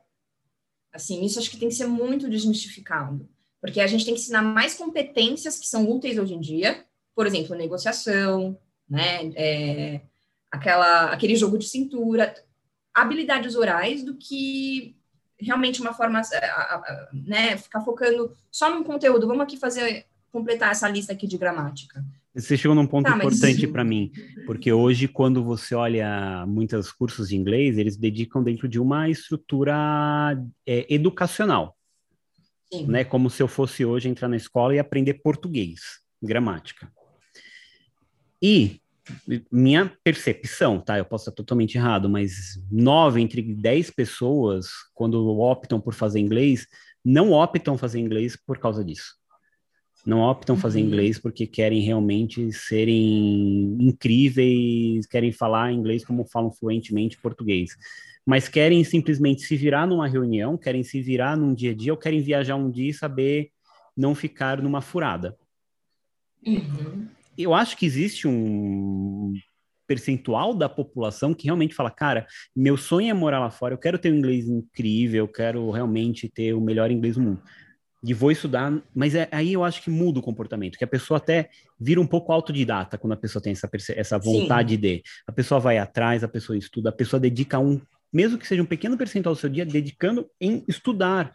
[0.93, 3.29] assim, isso acho que tem que ser muito desmistificado,
[3.61, 7.27] porque a gente tem que ensinar mais competências que são úteis hoje em dia, por
[7.27, 8.57] exemplo, negociação,
[8.89, 9.33] né?
[9.35, 10.01] É,
[10.51, 12.35] aquela, aquele jogo de cintura,
[12.93, 14.97] habilidades orais, do que
[15.39, 16.21] realmente uma forma,
[17.13, 19.27] né, ficar focando só no conteúdo.
[19.27, 22.05] Vamos aqui fazer completar essa lista aqui de gramática.
[22.35, 23.73] Você chegou num ponto tá, importante mas...
[23.73, 24.13] para mim,
[24.47, 30.41] porque hoje, quando você olha muitos cursos de inglês, eles dedicam dentro de uma estrutura
[30.67, 31.77] é, educacional.
[32.73, 32.87] Sim.
[32.87, 33.03] Né?
[33.03, 35.81] Como se eu fosse hoje entrar na escola e aprender português,
[36.23, 36.91] gramática.
[38.41, 38.81] E
[39.51, 40.97] minha percepção, tá?
[40.97, 46.67] Eu posso estar totalmente errado, mas nove entre dez pessoas, quando optam por fazer inglês,
[47.05, 49.20] não optam fazer inglês por causa disso.
[50.05, 50.87] Não optam fazer uhum.
[50.87, 57.77] inglês porque querem realmente serem incríveis, querem falar inglês como falam fluentemente português.
[58.25, 61.99] Mas querem simplesmente se virar numa reunião, querem se virar num dia a dia, ou
[61.99, 63.51] querem viajar um dia e saber
[63.97, 65.37] não ficar numa furada.
[66.47, 67.07] Uhum.
[67.37, 69.35] Eu acho que existe um
[69.87, 73.99] percentual da população que realmente fala, cara, meu sonho é morar lá fora, eu quero
[73.99, 77.43] ter um inglês incrível, eu quero realmente ter o melhor inglês do mundo
[78.03, 81.19] de vou estudar, mas é, aí eu acho que muda o comportamento, que a pessoa
[81.19, 84.81] até vira um pouco autodidata quando a pessoa tem essa, essa vontade Sim.
[84.81, 85.03] de.
[85.27, 87.81] A pessoa vai atrás, a pessoa estuda, a pessoa dedica um,
[88.13, 91.33] mesmo que seja um pequeno percentual do seu dia, dedicando em estudar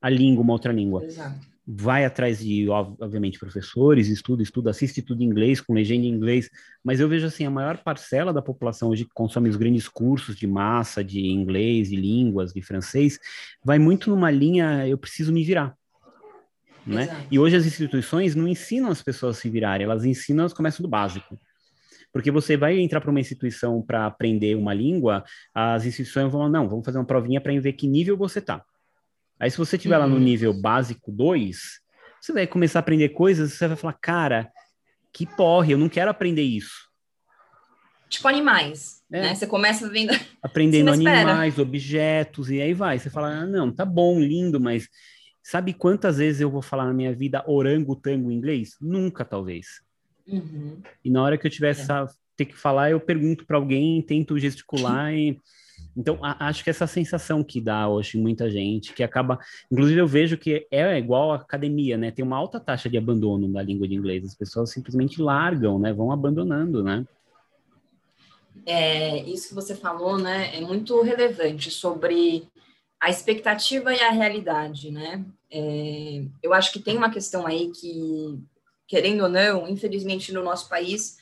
[0.00, 1.04] a língua, uma outra língua.
[1.04, 6.08] Exato vai atrás de, obviamente, professores, estuda, estuda, assiste tudo em inglês, com legenda em
[6.08, 6.48] inglês,
[6.82, 10.34] mas eu vejo assim, a maior parcela da população hoje que consome os grandes cursos
[10.34, 13.18] de massa, de inglês, de línguas, de francês,
[13.62, 15.76] vai muito numa linha, eu preciso me virar.
[16.86, 17.26] Né?
[17.30, 20.82] E hoje as instituições não ensinam as pessoas a se virarem, elas ensinam, elas começam
[20.82, 21.38] do básico.
[22.10, 25.22] Porque você vai entrar para uma instituição para aprender uma língua,
[25.54, 28.64] as instituições vão, não, vamos fazer uma provinha para ver que nível você está.
[29.40, 30.02] Aí, se você estiver uhum.
[30.02, 30.22] lá no uhum.
[30.22, 31.80] nível básico 2,
[32.20, 34.50] você vai começar a aprender coisas, você vai falar, cara,
[35.12, 36.88] que porre, eu não quero aprender isso.
[38.08, 39.20] Tipo animais, é.
[39.20, 39.34] né?
[39.34, 40.12] Você começa vendo...
[40.42, 42.98] Aprendendo animais, objetos, e aí vai.
[42.98, 44.88] Você fala, ah, não, tá bom, lindo, mas
[45.42, 48.76] sabe quantas vezes eu vou falar na minha vida orangotango em inglês?
[48.80, 49.82] Nunca, talvez.
[50.26, 50.80] Uhum.
[51.04, 51.70] E na hora que eu tiver é.
[51.70, 55.38] essa, ter que falar, eu pergunto para alguém, tento gesticular e
[55.98, 59.38] então, a, acho que essa sensação que dá hoje muita gente, que acaba.
[59.70, 62.12] Inclusive, eu vejo que é igual a academia, né?
[62.12, 64.24] Tem uma alta taxa de abandono da língua de inglês.
[64.24, 65.92] As pessoas simplesmente largam, né?
[65.92, 67.04] Vão abandonando, né?
[68.64, 70.56] É, isso que você falou, né?
[70.56, 72.46] É muito relevante sobre
[73.00, 75.24] a expectativa e a realidade, né?
[75.50, 78.38] É, eu acho que tem uma questão aí que,
[78.86, 81.16] querendo ou não, infelizmente no nosso país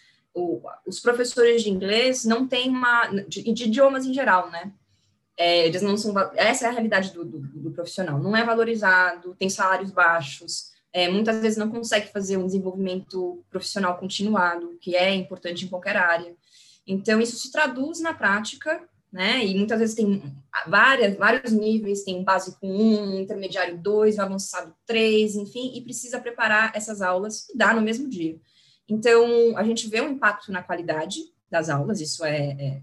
[0.87, 3.07] os professores de inglês não têm uma.
[3.27, 4.73] de, de idiomas em geral, né?
[5.37, 6.15] É, eles não são.
[6.35, 8.19] Essa é a realidade do, do, do, profissional.
[8.19, 13.99] Não é valorizado, tem salários baixos, é, muitas vezes não consegue fazer um desenvolvimento profissional
[13.99, 16.35] continuado, que é importante em qualquer área.
[16.87, 19.45] Então, isso se traduz na prática, né?
[19.45, 20.23] E muitas vezes tem
[20.67, 26.21] várias, vários níveis, tem básico 1, um intermediário 2, um avançado 3, enfim, e precisa
[26.21, 28.39] preparar essas aulas e dar no mesmo dia.
[28.89, 31.21] Então, a gente vê um impacto na qualidade
[31.51, 32.83] das aulas, isso é, é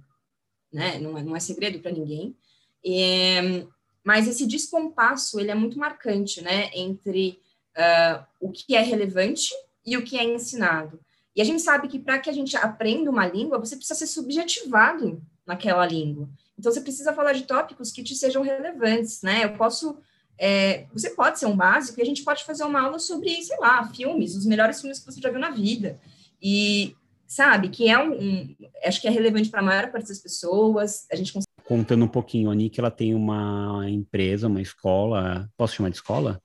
[0.71, 2.35] né, não, é não é segredo para ninguém.
[2.83, 3.65] E,
[4.03, 7.39] mas esse descompasso, ele é muito marcante, né, entre
[7.77, 9.49] uh, o que é relevante
[9.85, 10.99] e o que é ensinado.
[11.35, 14.07] E a gente sabe que para que a gente aprenda uma língua, você precisa ser
[14.07, 16.29] subjetivado naquela língua.
[16.57, 19.43] Então, você precisa falar de tópicos que te sejam relevantes, né?
[19.43, 19.97] Eu posso
[20.45, 23.57] é, você pode ser um básico e a gente pode fazer uma aula sobre, sei
[23.59, 25.97] lá, filmes, os melhores filmes que você já viu na vida.
[26.41, 26.93] E
[27.25, 31.07] sabe que é um, um acho que é relevante para a maior parte das pessoas.
[31.09, 31.47] A gente consegue...
[31.63, 36.41] contando um pouquinho, a Nick ela tem uma empresa, uma escola, posso chamar de escola?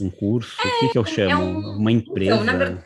[0.00, 0.56] Um curso?
[0.62, 1.30] É, o que, que eu é chamo?
[1.32, 1.76] É um...
[1.78, 2.36] Uma empresa?
[2.36, 2.84] Então, verdade,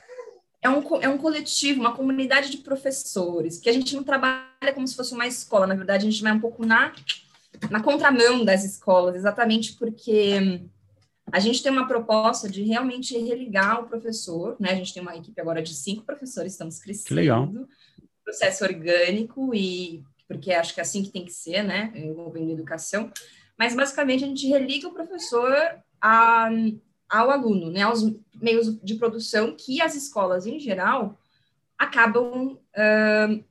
[0.62, 4.88] é um, é um coletivo, uma comunidade de professores, que a gente não trabalha como
[4.88, 6.90] se fosse uma escola, na verdade, a gente vai um pouco na
[7.70, 10.60] na contramão das escolas, exatamente porque
[11.30, 14.70] a gente tem uma proposta de realmente religar o professor, né?
[14.70, 17.08] A gente tem uma equipe agora de cinco professores, estamos crescendo.
[17.08, 17.52] Que legal.
[18.24, 21.92] Processo orgânico e porque acho que é assim que tem que ser, né?
[21.94, 23.10] Envolvendo educação.
[23.58, 25.52] Mas basicamente a gente religa o professor
[26.00, 26.48] a,
[27.08, 27.82] ao aluno, né?
[27.82, 28.02] Aos
[28.34, 31.18] meios de produção que as escolas em geral
[31.78, 33.44] acabam uh,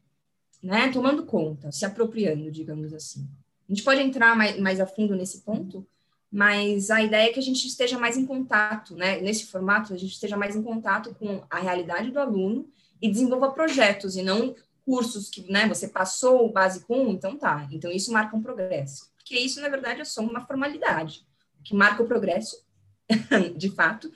[0.61, 3.27] né, tomando conta, se apropriando, digamos assim.
[3.67, 5.85] A gente pode entrar mais, mais a fundo nesse ponto,
[6.31, 9.19] mas a ideia é que a gente esteja mais em contato, né?
[9.21, 12.69] Nesse formato, a gente esteja mais em contato com a realidade do aluno
[13.01, 17.67] e desenvolva projetos e não cursos que, né, você passou o básico 1, então tá.
[17.71, 19.11] Então isso marca um progresso.
[19.17, 21.27] Porque isso, na verdade, é só uma formalidade.
[21.59, 22.65] O que marca o progresso,
[23.57, 24.09] de fato,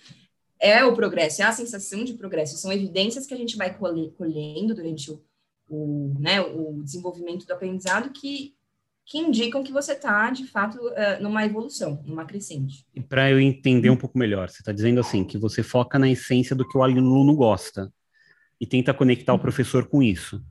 [0.57, 2.57] é o progresso, é a sensação de progresso.
[2.57, 5.21] São evidências que a gente vai colhendo durante o,
[5.69, 8.55] o, né, o desenvolvimento do aprendizado que
[9.11, 12.85] que indicam que você está, de fato, uh, numa evolução, numa crescente.
[12.95, 16.09] E para eu entender um pouco melhor, você está dizendo assim, que você foca na
[16.09, 17.91] essência do que o aluno gosta.
[18.57, 19.41] e tenta conectar o uhum.
[19.41, 20.41] professor com isso.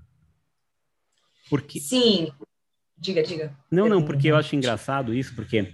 [1.49, 1.81] Porque...
[1.81, 2.31] Sim,
[2.99, 3.57] diga, diga.
[3.71, 5.73] Não, não, porque eu acho engraçado isso, porque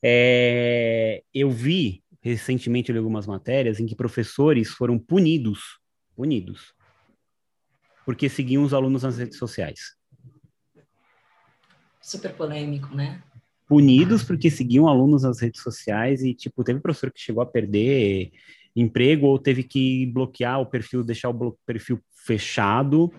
[0.00, 5.80] é, eu vi recentemente algumas matérias em que professores foram punidos,
[6.14, 6.74] punidos,
[8.04, 9.98] porque seguiam os alunos nas redes sociais.
[12.00, 13.22] Super polêmico, né?
[13.66, 18.32] Punidos porque seguiam alunos nas redes sociais e, tipo, teve professor que chegou a perder
[18.74, 23.12] emprego ou teve que bloquear o perfil, deixar o perfil fechado.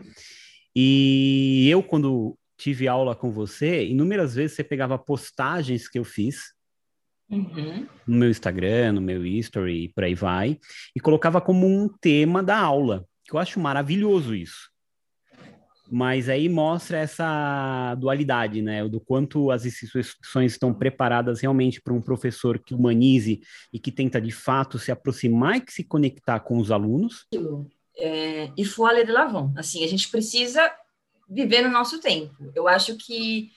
[0.75, 6.53] E eu, quando tive aula com você, inúmeras vezes você pegava postagens que eu fiz
[7.29, 7.87] uhum.
[8.07, 10.59] no meu Instagram, no meu History, por aí vai,
[10.95, 14.70] e colocava como um tema da aula, que eu acho maravilhoso isso.
[15.93, 18.87] Mas aí mostra essa dualidade, né?
[18.87, 23.41] Do quanto as instituições estão preparadas realmente para um professor que humanize
[23.73, 27.27] e que tenta de fato se aproximar e se conectar com os alunos.
[27.97, 29.51] É, e aller de l'avant.
[29.57, 30.71] Assim, a gente precisa
[31.29, 32.33] viver no nosso tempo.
[32.55, 33.51] Eu acho que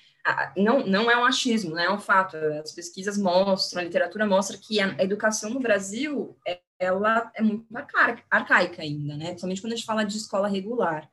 [0.56, 1.84] não, não é um achismo, né?
[1.84, 2.36] é um fato.
[2.36, 7.66] As pesquisas mostram, a literatura mostra que a educação no Brasil é, ela é muito
[8.30, 9.26] arcaica ainda, né?
[9.26, 11.08] Principalmente quando a gente fala de escola regular.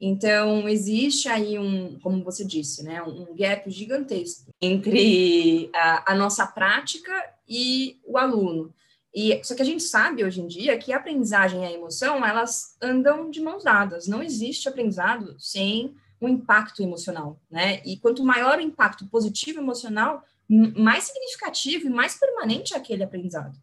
[0.00, 6.46] Então, existe aí um, como você disse, né, um gap gigantesco entre a, a nossa
[6.46, 7.12] prática
[7.46, 8.72] e o aluno.
[9.14, 12.24] E só que a gente sabe hoje em dia que a aprendizagem e a emoção,
[12.24, 14.06] elas andam de mãos dadas.
[14.06, 17.82] Não existe aprendizado sem um impacto emocional, né?
[17.84, 23.58] E quanto maior o impacto positivo emocional, mais significativo e mais permanente é aquele aprendizado.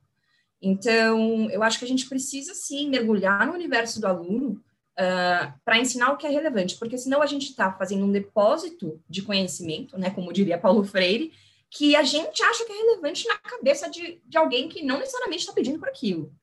[0.62, 4.62] Então, eu acho que a gente precisa sim mergulhar no universo do aluno
[4.98, 8.12] uh, ah, para ensinar o que é relevante, porque senão a gente está fazendo um
[8.12, 10.10] depósito de conhecimento, né?
[10.10, 11.32] Como diria Paulo Freire,
[11.70, 15.42] que a gente acha que é relevante na cabeça de, de alguém que não necessariamente
[15.42, 16.34] está pedindo por aquilo,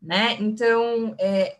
[0.00, 0.36] né?
[0.40, 1.58] Então, é,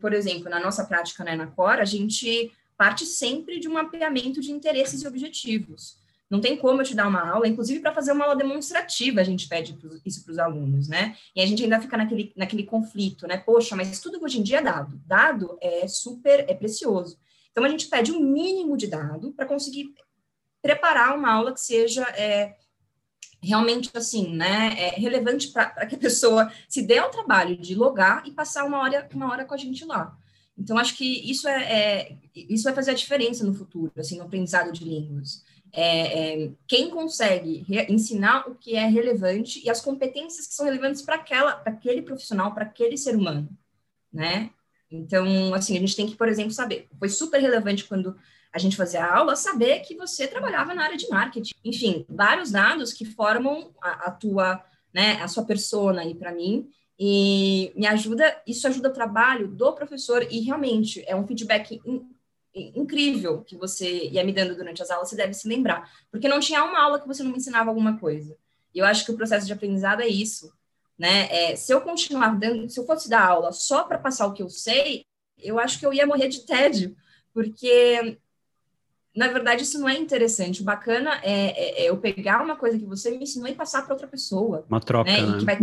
[0.00, 4.40] por exemplo, na nossa prática né, na Cora, a gente parte sempre de um mapeamento
[4.40, 6.01] de interesses e objetivos.
[6.32, 9.22] Não tem como eu te dar uma aula, inclusive para fazer uma aula demonstrativa, a
[9.22, 11.14] gente pede isso para os alunos, né?
[11.36, 13.36] E a gente ainda fica naquele, naquele conflito, né?
[13.36, 14.98] Poxa, mas tudo hoje em dia é dado.
[15.04, 17.18] Dado é super, é precioso.
[17.50, 19.92] Então, a gente pede um mínimo de dado para conseguir
[20.62, 22.56] preparar uma aula que seja é,
[23.42, 28.26] realmente assim, né, é relevante para que a pessoa se dê ao trabalho de logar
[28.26, 30.16] e passar uma hora, uma hora com a gente lá.
[30.56, 34.24] Então, acho que isso é, é isso vai fazer a diferença no futuro, assim, no
[34.24, 35.44] aprendizado de línguas.
[35.74, 41.00] É, é, quem consegue ensinar o que é relevante e as competências que são relevantes
[41.00, 43.48] para aquela, para aquele profissional, para aquele ser humano,
[44.12, 44.50] né?
[44.90, 46.86] Então, assim, a gente tem que, por exemplo, saber.
[46.98, 48.14] Foi super relevante quando
[48.52, 51.54] a gente fazia a aula, saber que você trabalhava na área de marketing.
[51.64, 56.68] Enfim, vários dados que formam a, a tua, né, a sua persona aí para mim.
[56.98, 61.80] E me ajuda, isso ajuda o trabalho do professor e realmente é um feedback
[62.54, 65.90] incrível que você ia me dando durante as aulas, você deve se lembrar.
[66.10, 68.36] Porque não tinha uma aula que você não me ensinava alguma coisa.
[68.74, 70.52] E eu acho que o processo de aprendizado é isso.
[70.98, 71.28] Né?
[71.30, 74.42] É, se eu continuar dando, se eu fosse dar aula só para passar o que
[74.42, 75.04] eu sei,
[75.38, 76.96] eu acho que eu ia morrer de tédio,
[77.32, 78.18] porque
[79.14, 80.62] na verdade, isso não é interessante.
[80.62, 83.82] O bacana é, é, é, eu pegar uma coisa que você me ensinou e passar
[83.82, 84.64] para outra pessoa.
[84.68, 85.10] Uma troca.
[85.10, 85.20] Né?
[85.20, 85.38] né?
[85.38, 85.58] Que vai,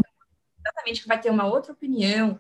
[0.60, 2.40] exatamente, que vai ter uma outra opinião.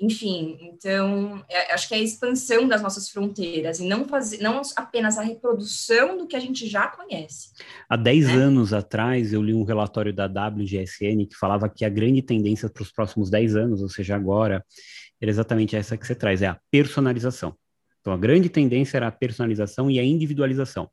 [0.00, 4.62] Enfim, então, é, acho que é a expansão das nossas fronteiras e não, fazer, não
[4.76, 7.50] apenas a reprodução do que a gente já conhece.
[7.88, 8.32] Há 10 né?
[8.34, 12.82] anos atrás, eu li um relatório da WGSN que falava que a grande tendência para
[12.82, 14.64] os próximos 10 anos, ou seja, agora,
[15.20, 17.56] era exatamente essa que você traz, é a personalização.
[18.00, 20.88] Então, a grande tendência era a personalização e a individualização.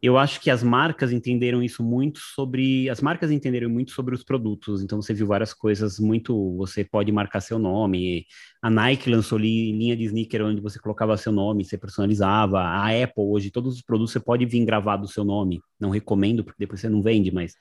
[0.00, 2.88] Eu acho que as marcas entenderam isso muito sobre.
[2.88, 4.80] As marcas entenderam muito sobre os produtos.
[4.82, 6.56] Então, você viu várias coisas muito.
[6.56, 8.24] Você pode marcar seu nome.
[8.62, 12.60] A Nike lançou linha de sneaker onde você colocava seu nome, você personalizava.
[12.60, 15.60] A Apple, hoje, todos os produtos você pode vir gravado o seu nome.
[15.80, 17.56] Não recomendo, porque depois você não vende, mas.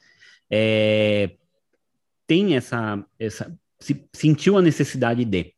[0.49, 1.31] É,
[2.27, 3.03] tem essa.
[3.17, 5.53] essa se, sentiu a necessidade de.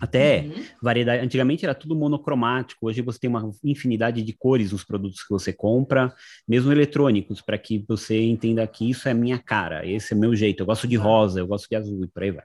[0.00, 0.64] Até uhum.
[0.82, 1.24] variedade.
[1.24, 5.52] Antigamente era tudo monocromático, hoje você tem uma infinidade de cores nos produtos que você
[5.52, 6.12] compra,
[6.46, 10.60] mesmo eletrônicos, para que você entenda que isso é minha cara, esse é meu jeito.
[10.60, 12.44] Eu gosto de rosa, eu gosto de azul e por aí vai.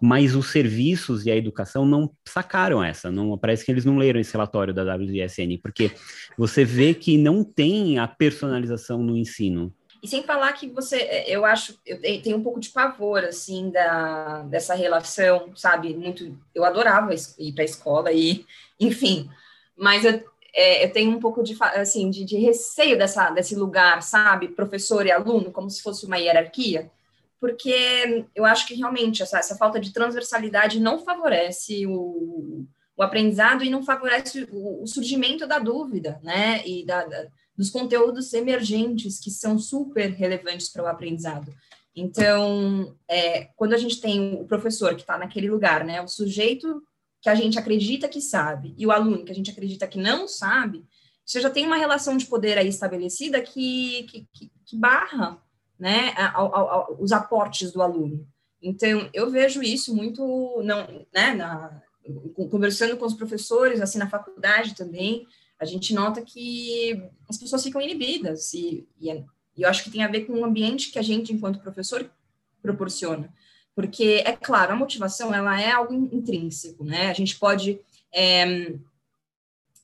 [0.00, 4.20] Mas os serviços e a educação não sacaram essa, não parece que eles não leram
[4.20, 5.90] esse relatório da WSN, porque
[6.36, 9.72] você vê que não tem a personalização no ensino.
[10.06, 13.70] E sem falar que você, é, eu acho, eu tenho um pouco de pavor, assim,
[13.70, 15.96] da, dessa relação, sabe?
[15.96, 18.46] Muito, eu adorava ir para a escola e,
[18.78, 19.28] enfim,
[19.76, 20.22] mas eu,
[20.54, 24.46] é, eu tenho um pouco de, assim, de, de, receio dessa, desse lugar, sabe?
[24.46, 26.88] Professor e aluno, como se fosse uma hierarquia,
[27.40, 32.64] porque eu acho que realmente essa, essa falta de transversalidade não favorece o,
[32.96, 36.62] o aprendizado e não favorece o, o surgimento da dúvida, né?
[36.64, 37.26] E da, da,
[37.56, 41.52] dos conteúdos emergentes que são super relevantes para o aprendizado.
[41.94, 46.82] Então, é, quando a gente tem o professor que está naquele lugar, né, o sujeito
[47.22, 50.28] que a gente acredita que sabe e o aluno que a gente acredita que não
[50.28, 50.84] sabe,
[51.24, 55.42] você já tem uma relação de poder aí estabelecida que, que, que, que barra
[55.78, 58.26] né, ao, ao, os aportes do aluno.
[58.62, 61.82] Então, eu vejo isso muito, não, né, na,
[62.50, 65.26] conversando com os professores, assim, na faculdade também,
[65.58, 69.24] a gente nota que as pessoas ficam inibidas, e, e, é,
[69.56, 72.10] e eu acho que tem a ver com o ambiente que a gente, enquanto professor,
[72.60, 73.32] proporciona.
[73.74, 77.10] Porque, é claro, a motivação, ela é algo intrínseco, né?
[77.10, 77.80] A gente pode...
[78.12, 78.72] É,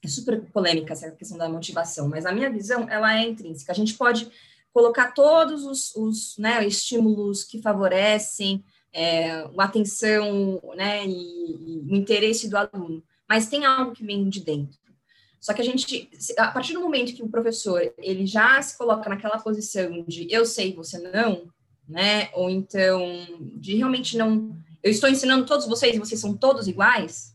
[0.02, 3.70] é super polêmica essa questão da motivação, mas a minha visão, ela é intrínseca.
[3.70, 4.28] A gente pode
[4.72, 11.94] colocar todos os, os né, estímulos que favorecem é, a atenção né, e, e, o
[11.94, 14.78] interesse do aluno, mas tem algo que vem de dentro.
[15.42, 19.10] Só que a gente, a partir do momento que o professor ele já se coloca
[19.10, 21.48] naquela posição de eu sei, você não,
[21.88, 23.02] né, ou então
[23.56, 27.34] de realmente não, eu estou ensinando todos vocês e vocês são todos iguais,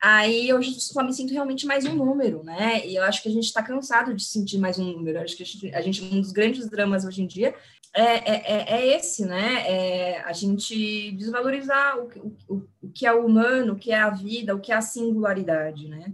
[0.00, 2.86] aí eu só me sinto realmente mais um número, né?
[2.86, 5.18] E eu acho que a gente está cansado de sentir mais um número.
[5.18, 7.52] Eu acho que a gente, um dos grandes dramas hoje em dia
[7.92, 9.64] é, é, é, é esse, né?
[9.68, 12.08] É a gente desvalorizar o,
[12.48, 14.80] o, o que é o humano, o que é a vida, o que é a
[14.80, 16.12] singularidade, né?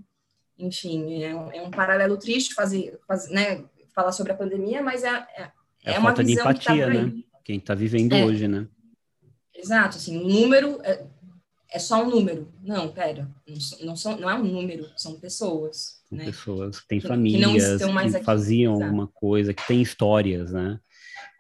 [0.58, 3.64] Enfim, é um, é um paralelo triste fazer, fazer, né?
[3.94, 5.42] Falar sobre a pandemia, mas é, é,
[5.84, 7.12] é, é uma falta de empatia, que tá né?
[7.44, 8.24] Quem está vivendo é.
[8.24, 8.66] hoje, né?
[9.54, 11.04] Exato, assim, o número é,
[11.70, 12.52] é só um número.
[12.62, 13.28] Não, pera,
[13.82, 16.02] não, são, não é um número, são pessoas.
[16.08, 16.24] São né?
[16.24, 18.92] pessoas que têm famílias, que, que faziam Exato.
[18.92, 20.78] uma coisa, que têm histórias, né?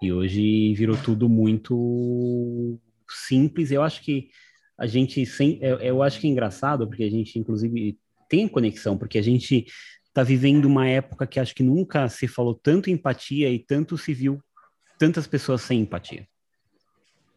[0.02, 3.70] E hoje virou tudo muito simples.
[3.70, 4.30] Eu acho que
[4.76, 7.98] a gente, sem, eu, eu acho que é engraçado, porque a gente, inclusive,
[8.28, 9.66] tem conexão, porque a gente
[10.06, 14.12] está vivendo uma época que acho que nunca se falou tanto empatia e tanto se
[14.12, 14.40] viu
[14.98, 16.26] tantas pessoas sem empatia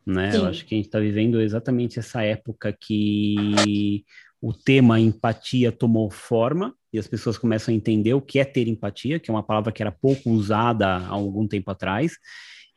[0.05, 0.31] né?
[0.31, 0.37] Sim.
[0.37, 4.03] Eu acho que a gente está vivendo exatamente essa época que
[4.41, 8.67] o tema empatia tomou forma e as pessoas começam a entender o que é ter
[8.67, 12.13] empatia, que é uma palavra que era pouco usada há algum tempo atrás.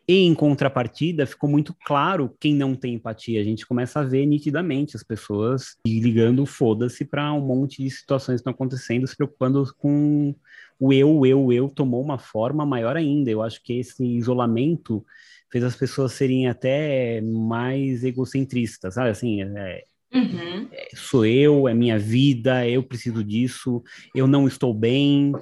[0.06, 3.40] E em contrapartida, ficou muito claro quem não tem empatia.
[3.40, 8.36] A gente começa a ver nitidamente as pessoas ligando foda-se para um monte de situações
[8.36, 10.34] que estão acontecendo, se preocupando com
[10.78, 13.30] o eu, o eu, o eu tomou uma forma maior ainda.
[13.30, 15.04] Eu acho que esse isolamento
[15.50, 19.10] fez as pessoas serem até mais egocentristas, sabe?
[19.10, 20.68] Assim, é, uhum.
[20.70, 23.82] é, sou eu, é minha vida, eu preciso disso,
[24.14, 25.32] eu não estou bem.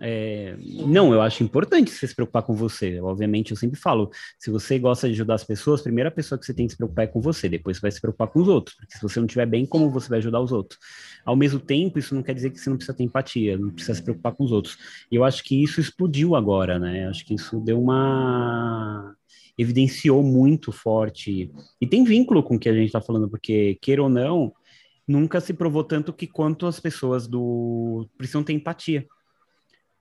[0.00, 3.00] É, não, eu acho importante você se preocupar com você.
[3.00, 6.46] Obviamente, eu sempre falo: se você gosta de ajudar as pessoas, a primeira pessoa que
[6.46, 8.48] você tem que se preocupar é com você, depois você vai se preocupar com os
[8.48, 8.76] outros.
[8.76, 10.80] Porque se você não estiver bem, como você vai ajudar os outros?
[11.24, 13.94] Ao mesmo tempo, isso não quer dizer que você não precisa ter empatia, não precisa
[13.94, 14.78] se preocupar com os outros.
[15.10, 17.06] E eu acho que isso explodiu agora, né?
[17.08, 19.14] Acho que isso deu uma
[19.58, 21.50] evidenciou muito forte.
[21.80, 24.54] E tem vínculo com o que a gente está falando, porque, queira ou não,
[25.06, 29.06] nunca se provou tanto que quanto as pessoas do precisam ter empatia.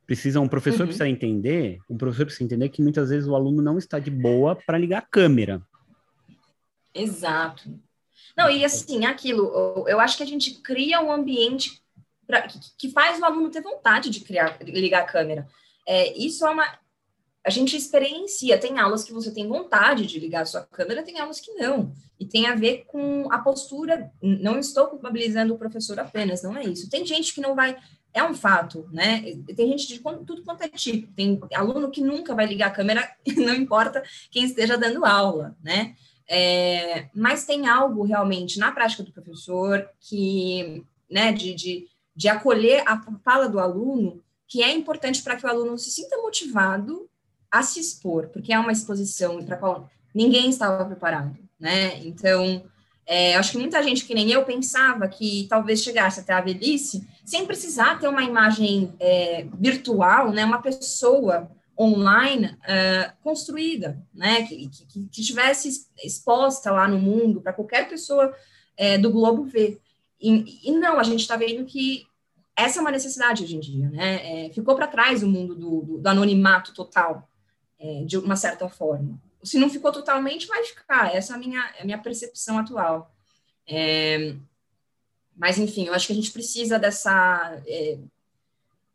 [0.10, 0.88] Precisam, um professor uhum.
[0.88, 4.56] precisa entender, um professor precisa entender que muitas vezes o aluno não está de boa
[4.56, 5.62] para ligar a câmera.
[6.92, 7.80] Exato.
[8.36, 11.80] Não, e assim, aquilo, eu acho que a gente cria um ambiente
[12.26, 15.48] pra, que faz o aluno ter vontade de criar, ligar a câmera.
[15.88, 16.66] É, isso é uma,
[17.46, 18.60] a gente experiencia.
[18.60, 21.94] Tem aulas que você tem vontade de ligar a sua câmera, tem aulas que não.
[22.20, 24.12] E tem a ver com a postura.
[24.20, 26.90] Não estou culpabilizando o professor apenas, não é isso.
[26.90, 27.78] Tem gente que não vai.
[28.14, 29.22] É um fato, né?
[29.56, 31.12] Tem gente de tudo quanto é tipo.
[31.14, 35.96] Tem aluno que nunca vai ligar a câmera, não importa quem esteja dando aula, né?
[36.28, 42.84] É, mas tem algo realmente na prática do professor que, né, de, de, de acolher
[42.88, 47.10] a fala do aluno, que é importante para que o aluno se sinta motivado
[47.52, 52.00] a se expor, porque é uma exposição para qual ninguém estava preparado, né?
[52.06, 52.64] Então,
[53.08, 57.08] é, acho que muita gente que nem eu pensava que talvez chegasse até a velhice
[57.30, 60.44] sem precisar ter uma imagem é, virtual, né?
[60.44, 64.48] Uma pessoa online uh, construída, né?
[64.48, 68.36] Que, que, que, tivesse exposta lá no mundo para qualquer pessoa
[68.76, 69.80] é, do globo ver.
[70.20, 72.08] E, e não, a gente está vendo que
[72.56, 74.48] essa é uma necessidade hoje em dia, né?
[74.48, 77.30] É, ficou para trás o mundo do, do, do anonimato total,
[77.80, 79.22] é, de uma certa forma.
[79.44, 81.16] Se não ficou totalmente, vai ficar.
[81.16, 83.14] Essa é a minha, a minha percepção atual.
[85.40, 87.62] É, mas, enfim, eu acho que a gente precisa dessa.
[87.66, 87.98] É,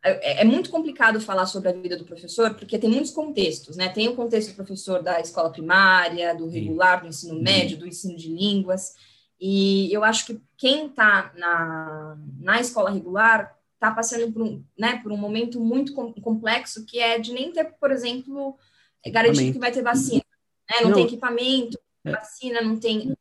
[0.02, 3.88] é, é, muito complicado falar sobre a vida do professor, porque tem muitos contextos, né?
[3.88, 8.14] Tem o contexto do professor da escola primária, do regular, do ensino médio, do ensino
[8.14, 8.94] de línguas,
[9.40, 15.00] e eu acho que quem está na, na escola regular está passando por um, né,
[15.02, 18.58] por um momento muito complexo, que é de nem ter, por exemplo,
[19.06, 20.24] garantido que vai ter vacina.
[20.70, 20.76] Né?
[20.82, 22.12] Não, não, tem equipamento, é.
[22.12, 23.14] vacina, não tem.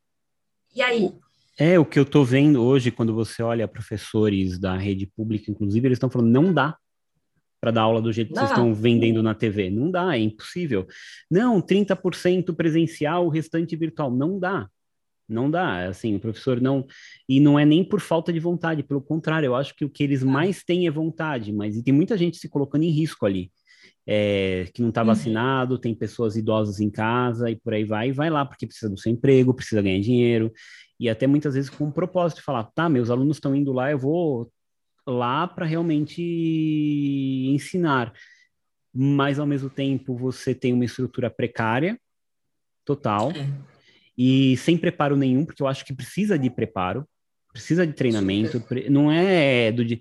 [0.74, 1.14] E aí?
[1.58, 5.86] É, o que eu estou vendo hoje, quando você olha professores da rede pública, inclusive,
[5.86, 6.76] eles estão falando, não dá
[7.60, 9.70] para dar aula do jeito que vocês estão vendendo na TV.
[9.70, 10.86] Não dá, é impossível.
[11.30, 14.10] Não, 30% presencial, o restante virtual.
[14.10, 14.68] Não dá.
[15.26, 16.86] Não dá, assim, o professor não.
[17.26, 20.04] E não é nem por falta de vontade, pelo contrário, eu acho que o que
[20.04, 23.50] eles mais têm é vontade, mas e tem muita gente se colocando em risco ali.
[24.06, 25.06] É, que não está uhum.
[25.06, 28.90] vacinado, tem pessoas idosas em casa e por aí vai, e vai lá porque precisa
[28.90, 30.52] do seu emprego, precisa ganhar dinheiro,
[30.98, 33.90] e até muitas vezes com o propósito de falar, tá, meus alunos estão indo lá,
[33.90, 34.50] eu vou
[35.06, 36.22] lá para realmente
[37.52, 38.12] ensinar.
[38.92, 41.98] Mas ao mesmo tempo você tem uma estrutura precária,
[42.84, 43.50] total, é.
[44.16, 47.06] e sem preparo nenhum, porque eu acho que precisa de preparo,
[47.52, 48.90] precisa de treinamento, Super.
[48.90, 50.00] não é do de,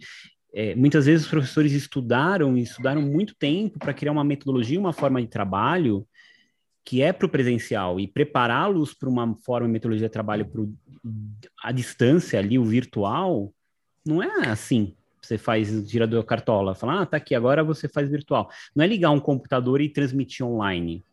[0.54, 4.94] é, muitas vezes os professores estudaram e estudaram muito tempo para criar uma metodologia, uma
[4.94, 6.06] forma de trabalho
[6.86, 10.62] que é para o presencial e prepará-los para uma forma de metodologia de trabalho para
[11.64, 13.54] a distância ali, o virtual,
[14.06, 14.94] não é assim.
[15.22, 18.50] Você faz, tira do cartola, fala, ah, tá aqui, agora você faz virtual.
[18.76, 21.04] Não é ligar um computador e transmitir online.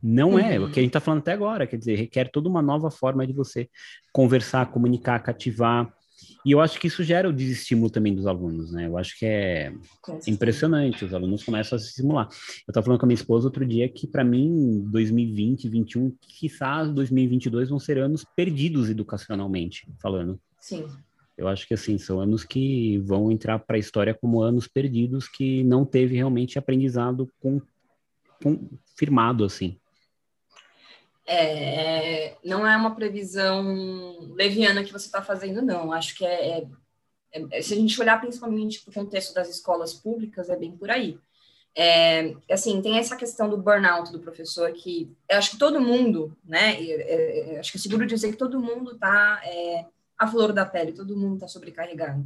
[0.00, 0.38] Não uhum.
[0.38, 2.92] é, o que a gente está falando até agora, quer dizer, requer toda uma nova
[2.92, 3.68] forma de você
[4.12, 5.92] conversar, comunicar, cativar.
[6.46, 8.86] E eu acho que isso gera o desestímulo também dos alunos, né?
[8.86, 9.72] Eu acho que é
[10.28, 12.28] impressionante, os alunos começam a se estimular.
[12.28, 16.88] Eu estava falando com a minha esposa outro dia que, para mim, 2020, 2021, quizás
[16.92, 20.38] 2022 vão ser anos perdidos educacionalmente, falando.
[20.60, 20.86] Sim.
[21.36, 25.26] Eu acho que, assim, são anos que vão entrar para a história como anos perdidos
[25.26, 27.60] que não teve realmente aprendizado com,
[28.40, 29.80] com firmado, assim.
[31.26, 35.92] É, não é uma previsão leviana que você está fazendo, não.
[35.92, 39.92] Acho que é, é, é, se a gente olhar principalmente para o contexto das escolas
[39.92, 41.18] públicas, é bem por aí.
[41.74, 46.34] É, assim, tem essa questão do burnout do professor que eu acho que todo mundo,
[46.44, 46.80] né?
[46.80, 49.42] É, é, acho que é seguro dizer que todo mundo está
[50.16, 52.24] à flor da pele, todo mundo está sobrecarregado.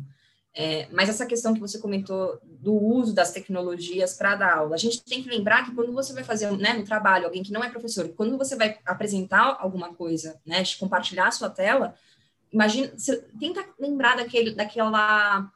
[0.52, 4.78] É, mas essa questão que você comentou do uso das tecnologias para dar aula, a
[4.78, 7.62] gente tem que lembrar que quando você vai fazer né, no trabalho, alguém que não
[7.62, 11.94] é professor, quando você vai apresentar alguma coisa, né, compartilhar a sua tela,
[12.52, 12.92] imagina,
[13.38, 15.48] tenta lembrar daquele, daquela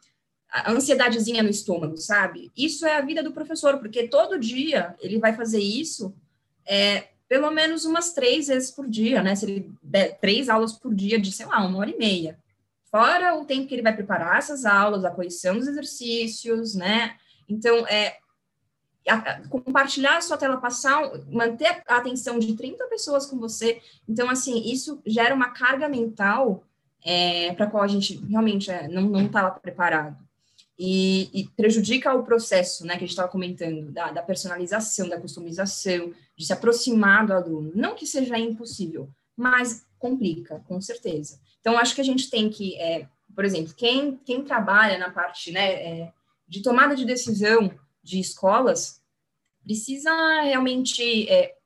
[0.67, 2.53] ansiedadezinha no estômago, sabe?
[2.57, 6.15] Isso é a vida do professor, porque todo dia ele vai fazer isso
[6.65, 9.35] é, pelo menos umas três vezes por dia, né?
[9.35, 12.39] Se ele der três aulas por dia de, sei lá, uma hora e meia.
[12.95, 17.17] Fora o tempo que ele vai preparar essas aulas, a correção dos exercícios, né?
[17.49, 18.19] Então, é,
[19.51, 23.83] compartilhar a sua tela, passar, manter a atenção de 30 pessoas com você.
[24.09, 26.63] Então, assim, isso gera uma carga mental
[27.05, 30.17] é, para a qual a gente realmente é, não estava preparado.
[30.79, 35.21] E, e, prejudica o processo, né, que a gente estava comentando, da, da, personalização, da
[35.21, 37.73] customização, de se aproximar do aluno.
[37.75, 41.41] Não que seja impossível, mas complica, com certeza.
[41.61, 45.51] Então, acho que a gente tem que, é, por exemplo, quem, quem trabalha na parte
[45.51, 46.13] né, é,
[46.47, 47.73] de tomada de decisão
[48.03, 49.03] de escolas,
[49.63, 50.11] precisa
[50.43, 51.57] realmente é,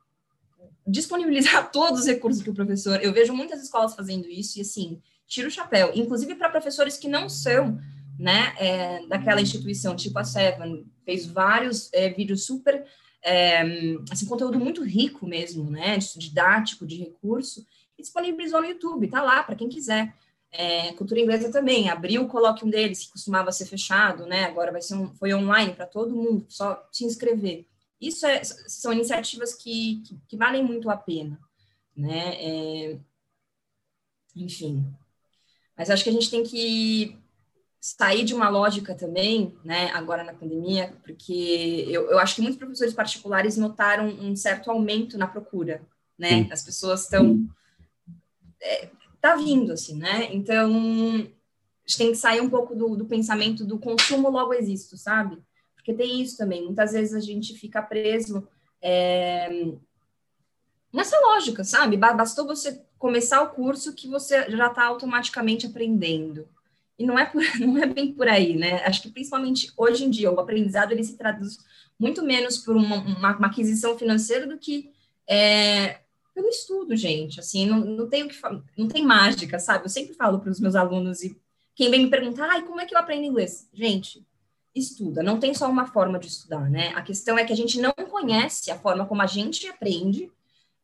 [0.87, 3.03] disponibilizar todos os recursos que o professor.
[3.03, 7.09] Eu vejo muitas escolas fazendo isso e, assim, tira o chapéu, inclusive para professores que
[7.09, 7.79] não são
[8.19, 12.85] né, é, daquela instituição, tipo a Seven, fez vários é, vídeos super,
[13.23, 13.63] é,
[14.11, 17.67] assim, conteúdo muito rico mesmo, né, didático, de recurso,
[17.99, 20.15] e disponibilizou no YouTube, tá lá para quem quiser.
[20.51, 24.45] É, cultura inglesa também, abriu o colóquio deles, que costumava ser fechado, né?
[24.45, 27.67] Agora vai ser um, foi online para todo mundo, só se inscrever.
[28.01, 31.39] Isso é, são iniciativas que, que, que, valem muito a pena,
[31.95, 32.35] né?
[32.41, 32.99] É,
[34.35, 34.87] enfim.
[35.77, 37.19] Mas acho que a gente tem que
[37.81, 42.59] sair de uma lógica também, né, agora na pandemia, porque eu, eu acho que muitos
[42.59, 45.83] professores particulares notaram um certo aumento na procura,
[46.19, 46.49] né?
[46.51, 47.49] As pessoas estão
[48.61, 50.29] é, tá vindo, assim, né?
[50.33, 54.97] Então, a gente tem que sair um pouco do, do pensamento do consumo logo existo,
[54.97, 55.41] sabe?
[55.75, 56.65] Porque tem isso também.
[56.65, 58.47] Muitas vezes a gente fica preso
[58.83, 59.73] é,
[60.93, 61.97] nessa lógica, sabe?
[61.97, 66.49] Bastou você começar o curso que você já está automaticamente aprendendo.
[66.99, 68.83] E não é, por, não é bem por aí, né?
[68.85, 71.59] Acho que principalmente hoje em dia o aprendizado ele se traduz
[71.99, 74.91] muito menos por uma, uma, uma aquisição financeira do que
[75.29, 76.01] é,
[76.35, 77.41] pelo estudo, gente.
[77.41, 78.37] Assim, não, não tem o que
[78.77, 79.85] não tem mágica, sabe?
[79.85, 81.37] Eu sempre falo para os meus alunos e
[81.75, 83.69] quem vem me perguntar, ai, como é que eu aprendo inglês?
[83.73, 84.27] Gente,
[84.75, 85.23] estuda.
[85.23, 86.93] Não tem só uma forma de estudar, né?
[86.95, 90.31] A questão é que a gente não conhece a forma como a gente aprende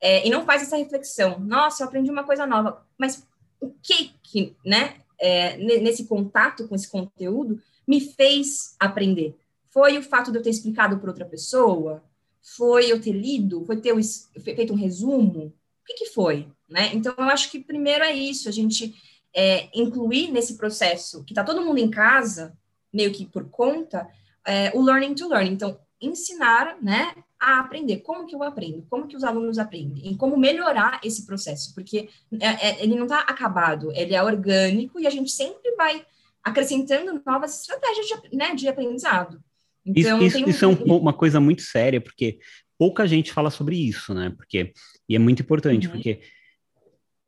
[0.01, 1.39] é, e não faz essa reflexão.
[1.41, 3.27] Nossa, eu aprendi uma coisa nova, mas
[3.61, 9.37] o que que, né, é, nesse contato com esse conteúdo me fez aprender?
[9.71, 12.03] Foi o fato de eu ter explicado para outra pessoa?
[12.41, 13.65] Foi eu ter lido?
[13.65, 13.95] Foi ter
[14.41, 15.47] feito um resumo?
[15.47, 16.49] O que, que foi?
[16.69, 16.91] Né?
[16.95, 18.95] Então, eu acho que primeiro é isso, a gente
[19.35, 22.57] é, incluir nesse processo que está todo mundo em casa,
[22.93, 24.09] meio que por conta,
[24.47, 25.51] é, o learning to learn.
[25.51, 27.99] Então, ensinar né, a aprender.
[27.99, 28.87] Como que eu aprendo?
[28.89, 30.13] Como que os alunos aprendem?
[30.13, 31.75] E como melhorar esse processo?
[31.75, 32.09] Porque
[32.41, 36.05] é, é, ele não está acabado, ele é orgânico e a gente sempre vai
[36.43, 39.43] acrescentando novas estratégias de, né, de aprendizado.
[39.85, 40.51] Então, isso, isso, um...
[40.51, 42.39] isso é um, uma coisa muito séria, porque
[42.79, 44.33] pouca gente fala sobre isso, né?
[44.37, 44.73] Porque,
[45.09, 45.93] e é muito importante, uhum.
[45.93, 46.21] porque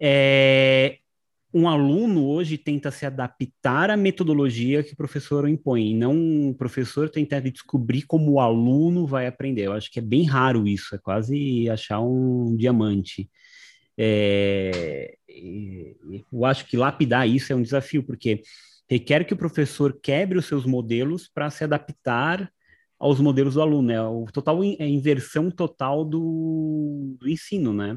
[0.00, 0.98] é,
[1.56, 7.08] um aluno hoje tenta se adaptar à metodologia que o professor impõe, não o professor
[7.08, 9.62] tentar descobrir como o aluno vai aprender.
[9.62, 13.30] Eu acho que é bem raro isso, é quase achar um diamante.
[13.96, 15.16] É,
[16.30, 18.42] eu acho que lapidar isso é um desafio, porque
[18.86, 22.52] requer que o professor quebre os seus modelos para se adaptar
[22.98, 27.96] aos modelos do aluno, é o total é inversão total do, do ensino, né?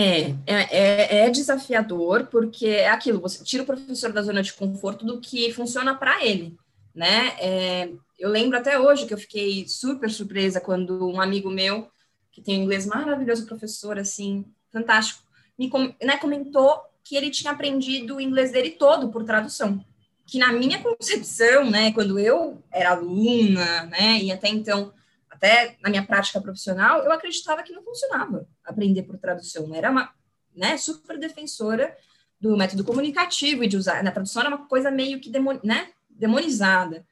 [0.00, 5.04] É, é, é, desafiador, porque é aquilo, você tira o professor da zona de conforto
[5.04, 6.56] do que funciona para ele,
[6.94, 7.34] né?
[7.40, 11.90] É, eu lembro até hoje que eu fiquei super surpresa quando um amigo meu,
[12.30, 15.20] que tem um inglês maravilhoso, professor, assim, fantástico,
[15.58, 15.68] me
[16.00, 19.84] né, comentou que ele tinha aprendido o inglês dele todo por tradução.
[20.24, 24.92] Que na minha concepção, né, quando eu era aluna, né, e até então
[25.38, 29.72] até na minha prática profissional, eu acreditava que não funcionava aprender por tradução.
[29.72, 30.12] Era uma
[30.54, 31.96] né, super defensora
[32.40, 34.02] do método comunicativo e de usar.
[34.02, 37.06] Na tradução era uma coisa meio que demon, né, demonizada.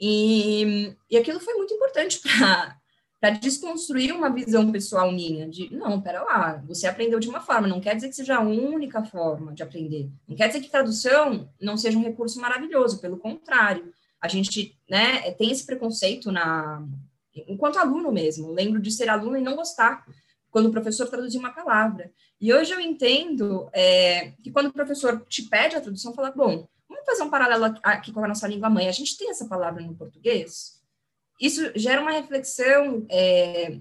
[0.00, 6.22] E, e aquilo foi muito importante para desconstruir uma visão pessoal minha de não, pera
[6.22, 9.62] lá, você aprendeu de uma forma, não quer dizer que seja a única forma de
[9.62, 10.10] aprender.
[10.28, 13.92] Não quer dizer que tradução não seja um recurso maravilhoso, pelo contrário.
[14.20, 16.82] A gente né, tem esse preconceito na,
[17.34, 18.52] enquanto aluno mesmo.
[18.52, 20.04] Lembro de ser aluno e não gostar
[20.50, 22.12] quando o professor traduzia uma palavra.
[22.40, 26.68] E hoje eu entendo é, que quando o professor te pede a tradução, fala, bom,
[26.88, 28.88] vamos fazer um paralelo aqui com a nossa língua mãe.
[28.88, 30.80] A gente tem essa palavra no português?
[31.40, 33.78] Isso gera uma reflexão é,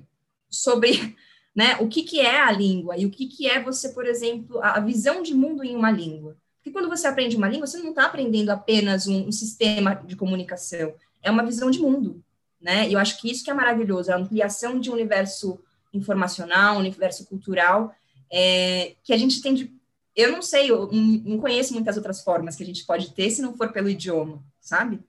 [0.49, 1.15] sobre
[1.55, 4.59] né, o que, que é a língua e o que, que é você, por exemplo,
[4.63, 6.35] a visão de mundo em uma língua.
[6.57, 10.15] Porque quando você aprende uma língua, você não está aprendendo apenas um, um sistema de
[10.15, 12.23] comunicação, é uma visão de mundo
[12.63, 12.87] né?
[12.87, 15.59] E eu acho que isso que é maravilhoso, a ampliação de um universo
[15.93, 17.93] informacional, um universo cultural,
[18.31, 19.71] é, que a gente tem de...
[20.15, 23.41] Eu não sei, eu não conheço muitas outras formas que a gente pode ter se
[23.41, 25.01] não for pelo idioma, sabe?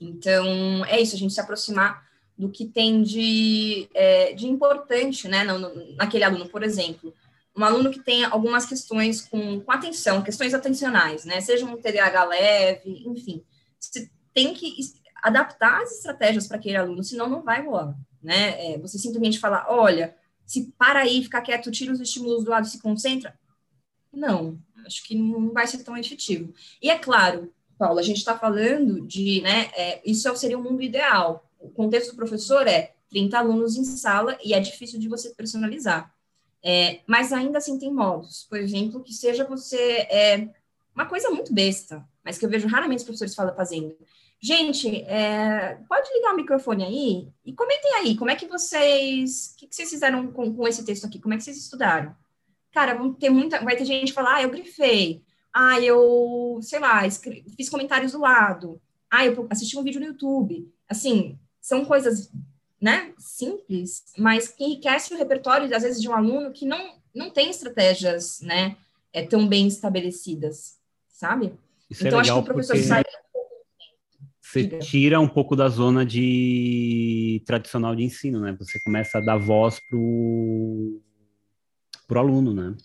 [0.00, 2.06] Então, é isso, a gente se aproximar
[2.38, 7.14] do que tem de, é, de importante, né, no, no, naquele aluno, por exemplo,
[7.56, 12.24] um aluno que tem algumas questões com, com atenção, questões atencionais, né, seja um TDAH
[12.24, 13.42] leve, enfim,
[13.80, 14.76] você tem que
[15.26, 18.74] adaptar as estratégias para aquele aluno, senão não vai rolar, né?
[18.74, 22.66] É, você simplesmente falar, olha, se para aí, fica quieto, tira os estímulos do lado
[22.66, 23.36] e se concentra.
[24.12, 24.56] Não,
[24.86, 26.54] acho que não vai ser tão efetivo.
[26.80, 30.80] E é claro, Paula, a gente está falando de, né, é, isso seria o mundo
[30.80, 31.50] ideal.
[31.58, 36.14] O contexto do professor é 30 alunos em sala e é difícil de você personalizar.
[36.62, 40.48] É, mas ainda assim tem modos, por exemplo, que seja você, é,
[40.94, 43.96] uma coisa muito besta, mas que eu vejo raramente os professores fazendo,
[44.46, 49.56] Gente, é, pode ligar o microfone aí e comentem aí, como é que vocês, o
[49.58, 51.18] que, que vocês fizeram com, com, esse texto aqui?
[51.18, 52.14] Como é que vocês estudaram?
[52.70, 55.20] Cara, vão ter muita, vai ter gente que falar, ah, eu grifei,
[55.52, 58.80] ah, eu, sei lá, escrevi, fiz comentários do lado,
[59.10, 60.72] ah, eu assisti um vídeo no YouTube.
[60.88, 62.30] Assim, são coisas,
[62.80, 67.30] né, simples, mas que enriquece o repertório, às vezes, de um aluno que não, não
[67.30, 68.76] tem estratégias, né,
[69.12, 70.78] é, tão bem estabelecidas,
[71.08, 71.52] sabe?
[71.90, 72.86] Isso é então, é acho que o professor porque...
[72.86, 73.02] sai
[74.62, 78.56] você tira um pouco da zona de tradicional de ensino, né?
[78.58, 81.02] Você começa a dar voz pro
[82.06, 82.76] pro aluno, né?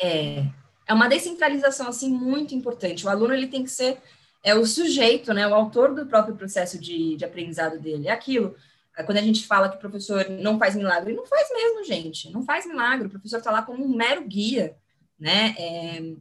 [0.00, 0.44] É,
[0.86, 3.06] é uma descentralização assim muito importante.
[3.06, 3.98] O aluno ele tem que ser
[4.44, 5.46] é o sujeito, né?
[5.46, 8.08] O autor do próprio processo de, de aprendizado dele.
[8.08, 8.54] É aquilo.
[8.96, 12.30] É quando a gente fala que o professor não faz milagre, não faz mesmo, gente.
[12.32, 13.06] Não faz milagre.
[13.06, 14.76] O professor está lá como um mero guia,
[15.18, 15.54] né?
[15.58, 16.14] É,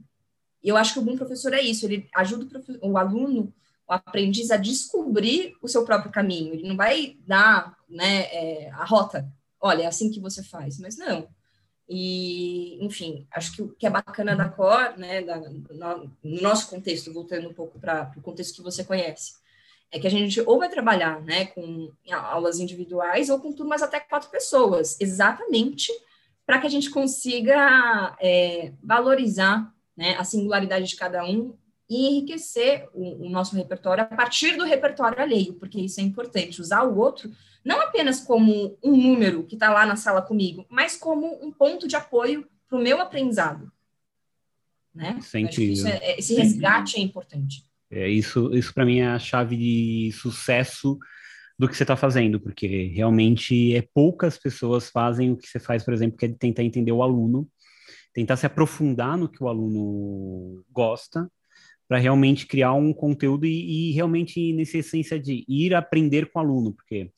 [0.64, 1.86] eu acho que o bom professor é isso.
[1.86, 3.54] Ele ajuda o, o aluno
[3.88, 6.54] o aprendiz a descobrir o seu próprio caminho.
[6.54, 10.98] Ele não vai dar né, é, a rota, olha, é assim que você faz, mas
[10.98, 11.28] não.
[11.90, 16.70] E, enfim, acho que o que é bacana da Cor, né, da, no, no nosso
[16.70, 19.36] contexto, voltando um pouco para o contexto que você conhece,
[19.90, 24.02] é que a gente ou vai trabalhar né, com aulas individuais ou com turmas até
[24.02, 25.94] quatro pessoas, exatamente
[26.46, 31.56] para que a gente consiga é, valorizar né, a singularidade de cada um
[31.90, 36.60] e enriquecer o, o, nosso repertório a partir do repertório alheio, porque isso é importante,
[36.60, 37.32] usar o outro
[37.64, 41.88] não apenas como um número que está lá na sala comigo, mas como um ponto
[41.88, 43.70] de apoio para o meu aprendizado.
[44.96, 45.20] Né?
[45.22, 47.64] Sempre, é, esse resgate é importante.
[47.92, 50.98] É, isso isso para mim é a chave de sucesso
[51.60, 55.84] do que você está fazendo, porque realmente é poucas pessoas fazem o que você faz,
[55.84, 57.50] por exemplo, que é tentar entender o aluno,
[58.14, 61.30] tentar se aprofundar no que o aluno gosta,
[61.88, 66.42] para realmente criar um conteúdo e, e, realmente nessa essência de ir aprender com o
[66.42, 67.12] aluno, porque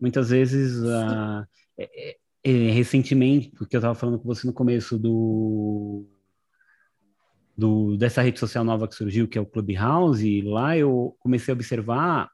[0.00, 1.46] muitas vezes, uh,
[1.78, 6.04] é, é, recentemente, porque eu estava falando com você no começo do
[7.56, 11.52] do, dessa rede social nova que surgiu, que é o Clubhouse, e lá eu comecei
[11.52, 12.30] a observar,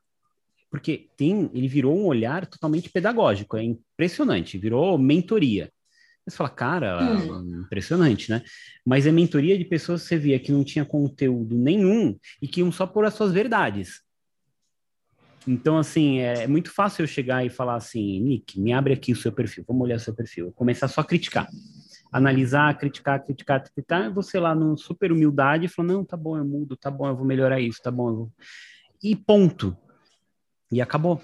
[0.70, 5.70] porque tem, ele virou um olhar totalmente pedagógico, é impressionante, virou mentoria.
[6.28, 7.62] Você fala, cara, hum.
[7.64, 8.42] impressionante, né?
[8.84, 12.60] Mas é mentoria de pessoas que você via que não tinha conteúdo nenhum e que
[12.60, 14.02] iam só por as suas verdades.
[15.46, 19.12] Então, assim, é, é muito fácil eu chegar e falar assim, Nick, me abre aqui
[19.12, 20.52] o seu perfil, vamos olhar o seu perfil.
[20.52, 21.48] Começar só a criticar
[22.10, 26.76] analisar, criticar, criticar, criticar, você lá no super humildade falou, não, tá bom, eu mudo,
[26.76, 28.32] tá bom, eu vou melhorar isso, tá bom, vou...
[29.02, 29.76] e ponto.
[30.70, 31.22] E acabou.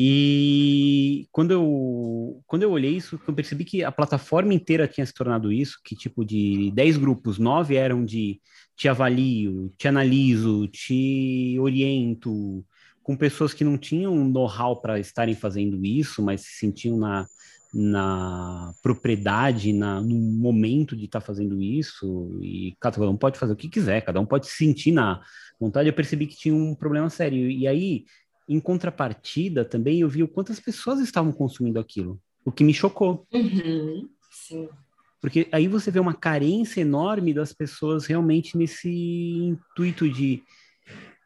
[0.00, 5.12] E quando eu, quando eu olhei isso, eu percebi que a plataforma inteira tinha se
[5.12, 8.40] tornado isso, que tipo de 10 grupos, 9 eram de
[8.76, 12.64] te avalio, te analiso, te oriento,
[13.02, 17.26] com pessoas que não tinham know-how para estarem fazendo isso, mas se sentiam na,
[17.74, 23.52] na propriedade, na, no momento de estar tá fazendo isso, e cada um pode fazer
[23.52, 25.20] o que quiser, cada um pode se sentir na
[25.58, 25.88] vontade.
[25.88, 27.50] Eu percebi que tinha um problema sério.
[27.50, 28.04] E aí,
[28.48, 33.26] em contrapartida, também eu vi o quantas pessoas estavam consumindo aquilo, o que me chocou.
[33.32, 34.68] Uhum, sim.
[35.20, 40.42] Porque aí você vê uma carência enorme das pessoas realmente nesse intuito de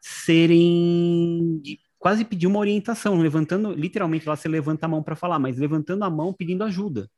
[0.01, 5.39] serem, de quase pedir uma orientação, levantando, literalmente lá você levanta a mão para falar,
[5.39, 7.09] mas levantando a mão pedindo ajuda.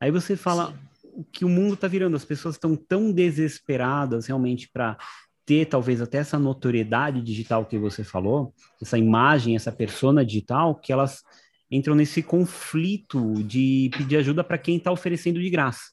[0.00, 0.74] Aí você fala
[1.04, 4.98] o que o mundo está virando, as pessoas estão tão desesperadas realmente para
[5.46, 10.92] ter talvez até essa notoriedade digital que você falou, essa imagem, essa persona digital, que
[10.92, 11.22] elas
[11.70, 15.92] entram nesse conflito de pedir ajuda para quem está oferecendo de graça.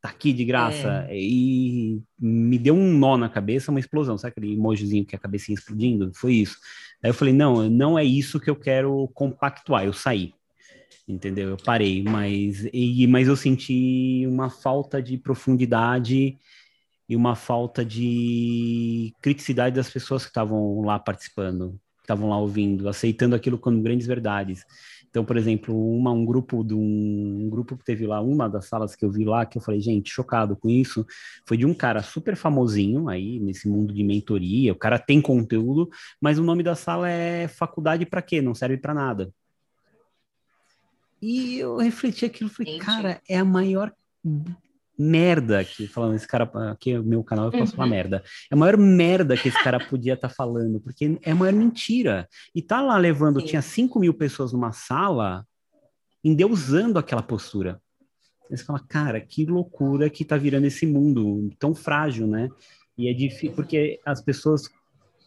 [0.00, 1.06] Tá aqui de graça.
[1.08, 1.18] É.
[1.18, 4.16] E me deu um nó na cabeça, uma explosão.
[4.16, 6.12] Sabe aquele emojizinho que a cabecinha explodindo?
[6.14, 6.56] Foi isso.
[7.02, 10.32] Aí eu falei, não, não é isso que eu quero compactuar, eu saí.
[11.06, 11.48] Entendeu?
[11.48, 16.36] Eu parei, mas, e, mas eu senti uma falta de profundidade
[17.08, 22.88] e uma falta de criticidade das pessoas que estavam lá participando, que estavam lá ouvindo,
[22.88, 24.64] aceitando aquilo como grandes verdades.
[25.10, 28.66] Então, por exemplo, uma, um grupo de um, um, grupo que teve lá, uma das
[28.66, 31.06] salas que eu vi lá, que eu falei, gente, chocado com isso,
[31.46, 34.72] foi de um cara super famosinho aí nesse mundo de mentoria.
[34.72, 35.88] O cara tem conteúdo,
[36.20, 38.42] mas o nome da sala é faculdade para quê?
[38.42, 39.32] Não serve para nada.
[41.20, 42.86] E eu refleti aquilo, falei, Entendi.
[42.86, 43.92] cara, é a maior
[44.98, 47.76] merda que falando esse cara aqui é o meu canal eu posso uhum.
[47.76, 51.30] falar merda é a maior merda que esse cara podia estar tá falando porque é
[51.30, 53.46] a maior mentira e tá lá levando Sim.
[53.46, 55.46] tinha 5 mil pessoas numa sala
[56.24, 57.80] endeusando aquela postura
[58.50, 62.48] você fala cara que loucura que tá virando esse mundo tão frágil né
[62.96, 64.68] e é difícil porque as pessoas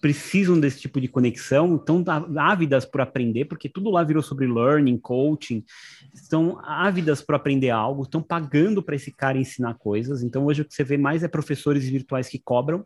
[0.02, 2.04] precisam desse tipo de conexão, estão
[2.38, 5.64] ávidas por aprender, porque tudo lá virou sobre learning, coaching,
[6.12, 10.24] estão ávidas por aprender algo, estão pagando para esse cara ensinar coisas.
[10.24, 12.84] Então, hoje o que você vê mais é professores virtuais que cobram.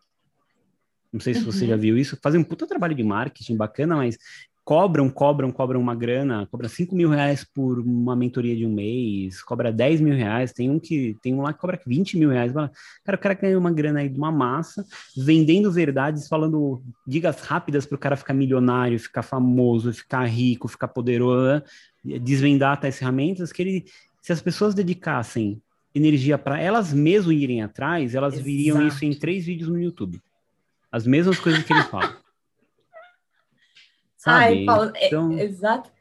[1.11, 1.45] Não sei se uhum.
[1.45, 4.17] você já viu isso, fazem um puta trabalho de marketing bacana, mas
[4.65, 9.43] cobram, cobram, cobram uma grana, cobra 5 mil reais por uma mentoria de um mês,
[9.43, 12.51] cobra 10 mil reais, tem um que tem um lá que cobra 20 mil reais.
[12.51, 14.83] Cara, o cara ganha uma grana aí de uma massa,
[15.15, 20.87] vendendo verdades, falando dicas rápidas para o cara ficar milionário, ficar famoso, ficar rico, ficar
[20.87, 21.61] poderoso,
[22.03, 23.85] desvendar tais ferramentas que ele,
[24.19, 25.61] se as pessoas dedicassem
[25.93, 28.45] energia para elas mesmas irem atrás, elas Exato.
[28.45, 30.19] viriam isso em três vídeos no YouTube.
[30.91, 32.17] As mesmas coisas que ele fala.
[34.25, 34.59] sabe?
[34.59, 35.91] Ai, Paulo, é, então, é, exato,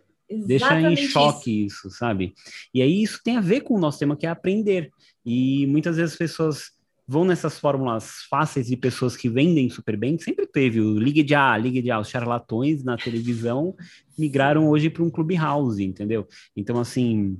[0.47, 1.89] deixa em choque isso.
[1.89, 2.35] isso, sabe?
[2.73, 4.91] E aí isso tem a ver com o nosso tema que é aprender.
[5.25, 6.73] E muitas vezes as pessoas
[7.07, 11.35] vão nessas fórmulas fáceis de pessoas que vendem super bem, sempre teve o Liga de
[11.35, 13.77] A, Liga de A, os charlatões na televisão
[14.19, 16.27] migraram hoje para um clubhouse, entendeu?
[16.57, 17.37] Então, assim,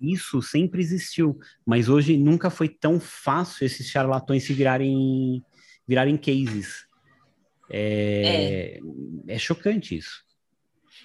[0.00, 1.36] isso sempre existiu,
[1.66, 5.44] mas hoje nunca foi tão fácil esses charlatões se virarem,
[5.86, 6.88] virarem cases.
[7.70, 8.80] É,
[9.28, 9.34] é.
[9.34, 10.24] é chocante isso.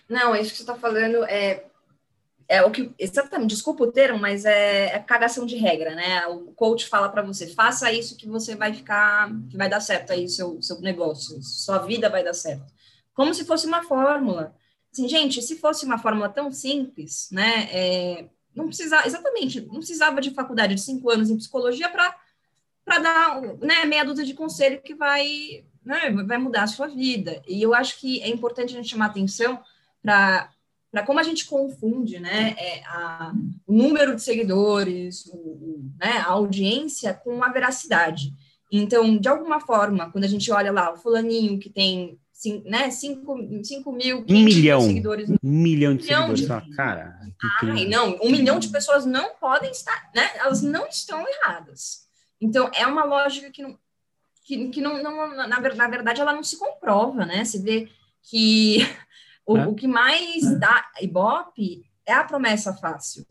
[0.10, 1.66] Não, é isso que você está falando é
[2.48, 6.28] é o que exatamente, desculpa o termo, mas é, é cagação de regra, né?
[6.28, 10.14] O coach fala para você, faça isso que você vai ficar, que vai dar certo
[10.14, 12.72] aí seu seu negócio, sua vida vai dar certo.
[13.14, 14.56] Como se fosse uma fórmula.
[14.92, 17.68] Assim, gente, se fosse uma fórmula tão simples, né?
[17.72, 22.16] É, não precisava, exatamente, não precisava de faculdade de cinco anos em psicologia para
[22.86, 27.42] para dar, né, meia dúzia de conselho que vai, né, vai mudar a sua vida.
[27.48, 29.60] E eu acho que é importante a gente chamar atenção
[30.02, 30.50] para
[30.92, 33.34] para como a gente confunde né, é, a,
[33.68, 38.32] o número de seguidores, o, o, né, a audiência com a veracidade.
[38.72, 42.90] Então, de alguma forma, quando a gente olha lá o fulaninho que tem cinco, né,
[42.90, 46.76] 5 mil, um milhão, seguidores, um milhão de milhão seguidores, de...
[46.78, 47.20] cara.
[47.64, 52.06] Ai, não, um milhão de pessoas não podem estar, né, elas não estão erradas.
[52.40, 53.78] Então, é uma lógica que não,
[54.46, 57.44] que, que não, não na, na verdade, ela não se comprova, né?
[57.44, 57.90] Se vê
[58.22, 58.78] que
[59.46, 59.68] o, é.
[59.68, 63.26] o que mais dá Ibope é a promessa fácil,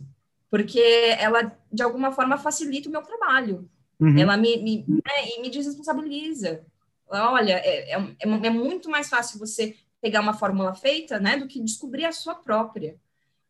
[0.51, 0.81] porque
[1.19, 3.71] ela, de alguma forma, facilita o meu trabalho.
[4.01, 4.19] Uhum.
[4.19, 6.67] Ela me, me, né, me desresponsabiliza.
[7.09, 11.47] Olha, é, é, é, é muito mais fácil você pegar uma fórmula feita, né, do
[11.47, 12.97] que descobrir a sua própria.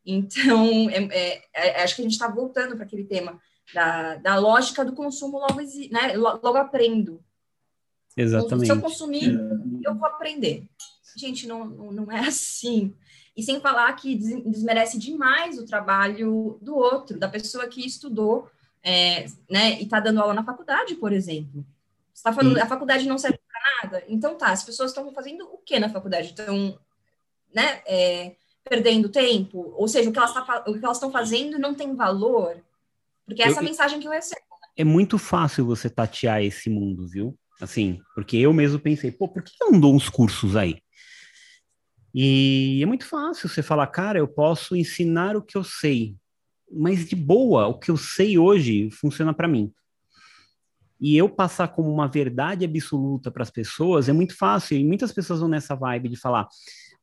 [0.05, 3.41] Então, é, é, é acho que a gente está voltando para aquele tema
[3.73, 5.59] da, da lógica do consumo logo,
[5.91, 7.24] né, logo aprendo.
[8.15, 8.67] Exatamente.
[8.67, 9.39] Se eu consumir,
[9.83, 10.63] eu vou aprender.
[11.17, 12.93] Gente, não, não é assim.
[13.35, 18.49] E sem falar que desmerece demais o trabalho do outro, da pessoa que estudou
[18.81, 21.65] é, né, e está dando aula na faculdade, por exemplo.
[22.13, 22.61] Você está falando, Sim.
[22.61, 24.05] a faculdade não serve para nada?
[24.07, 26.29] Então tá, as pessoas estão fazendo o que na faculdade?
[26.29, 26.79] Estão
[27.53, 29.73] né, é, perdendo tempo?
[29.75, 32.57] Ou seja, o que elas tá, estão fazendo não tem valor?
[33.25, 34.41] Porque essa eu, é a mensagem que eu recebo.
[34.77, 37.37] É muito fácil você tatear esse mundo, viu?
[37.61, 40.81] Assim, porque eu mesmo pensei, pô, por que eu não dou uns cursos aí?
[42.13, 46.15] E é muito fácil você falar, cara, eu posso ensinar o que eu sei,
[46.71, 49.71] mas de boa, o que eu sei hoje funciona para mim.
[50.99, 55.11] E eu passar como uma verdade absoluta para as pessoas é muito fácil, e muitas
[55.11, 56.47] pessoas vão nessa vibe de falar: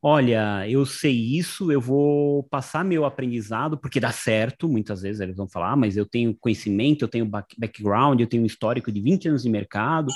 [0.00, 5.36] olha, eu sei isso, eu vou passar meu aprendizado, porque dá certo, muitas vezes eles
[5.36, 9.00] vão falar, ah, mas eu tenho conhecimento, eu tenho background, eu tenho um histórico de
[9.00, 10.10] 20 anos de mercado,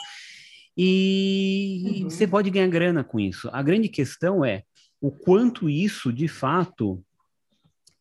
[0.76, 2.10] e uhum.
[2.10, 3.48] você pode ganhar grana com isso.
[3.52, 4.62] A grande questão é,
[5.00, 7.02] o quanto isso, de fato,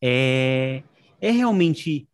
[0.02, 0.82] é,
[1.20, 2.08] é realmente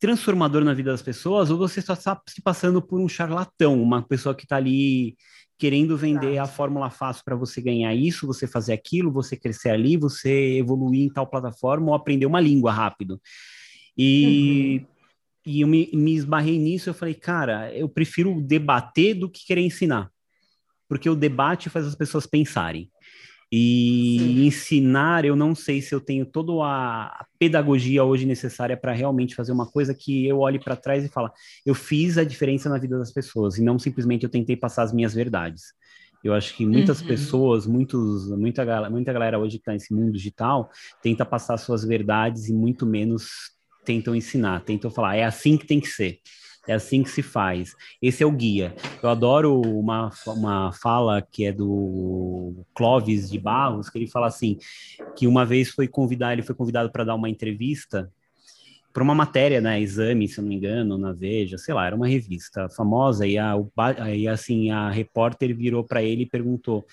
[0.00, 4.02] transformador na vida das pessoas, ou você só está se passando por um charlatão, uma
[4.02, 5.16] pessoa que está ali
[5.58, 9.96] querendo vender a fórmula fácil para você ganhar isso, você fazer aquilo, você crescer ali,
[9.96, 13.20] você evoluir em tal plataforma ou aprender uma língua rápido.
[13.96, 14.93] E, uhum.
[15.46, 19.60] E eu me, me esbarrei nisso, eu falei, cara, eu prefiro debater do que querer
[19.60, 20.10] ensinar,
[20.88, 22.90] porque o debate faz as pessoas pensarem.
[23.52, 24.46] E Sim.
[24.46, 29.52] ensinar, eu não sei se eu tenho toda a pedagogia hoje necessária para realmente fazer
[29.52, 31.32] uma coisa que eu olhe para trás e fala,
[31.64, 34.92] eu fiz a diferença na vida das pessoas, e não simplesmente eu tentei passar as
[34.92, 35.72] minhas verdades.
[36.24, 37.06] Eu acho que muitas uhum.
[37.06, 40.70] pessoas, muitos, muita, muita galera hoje que está nesse mundo digital,
[41.02, 43.53] tenta passar suas verdades e muito menos
[43.84, 46.20] tentam ensinar, tentam falar, é assim que tem que ser.
[46.66, 47.74] É assim que se faz.
[48.00, 48.74] Esse é o guia.
[49.02, 54.56] Eu adoro uma, uma fala que é do Clóvis de Barros, que ele fala assim,
[55.14, 58.10] que uma vez foi convidado, ele foi convidado para dar uma entrevista
[58.94, 61.96] para uma matéria, né, exame, se eu não me engano, na Veja, sei lá, era
[61.96, 63.54] uma revista famosa e a,
[64.14, 66.86] e assim a repórter virou para ele e perguntou: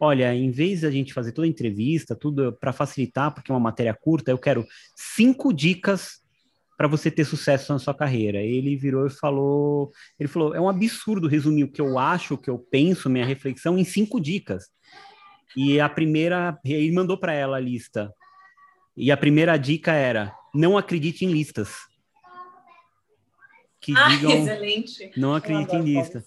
[0.00, 3.54] olha, em vez de a gente fazer toda a entrevista, tudo para facilitar, porque é
[3.54, 4.66] uma matéria curta, eu quero
[4.96, 6.23] cinco dicas
[6.76, 8.42] para você ter sucesso na sua carreira.
[8.42, 12.38] Ele virou e falou, ele falou, é um absurdo resumir o que eu acho, o
[12.38, 14.64] que eu penso, minha reflexão em cinco dicas.
[15.56, 18.12] E a primeira, ele mandou para ela a lista.
[18.96, 21.70] E a primeira dica era: não acredite em listas.
[23.80, 25.12] Que ah, digam, excelente.
[25.16, 26.24] Não acredite em listas.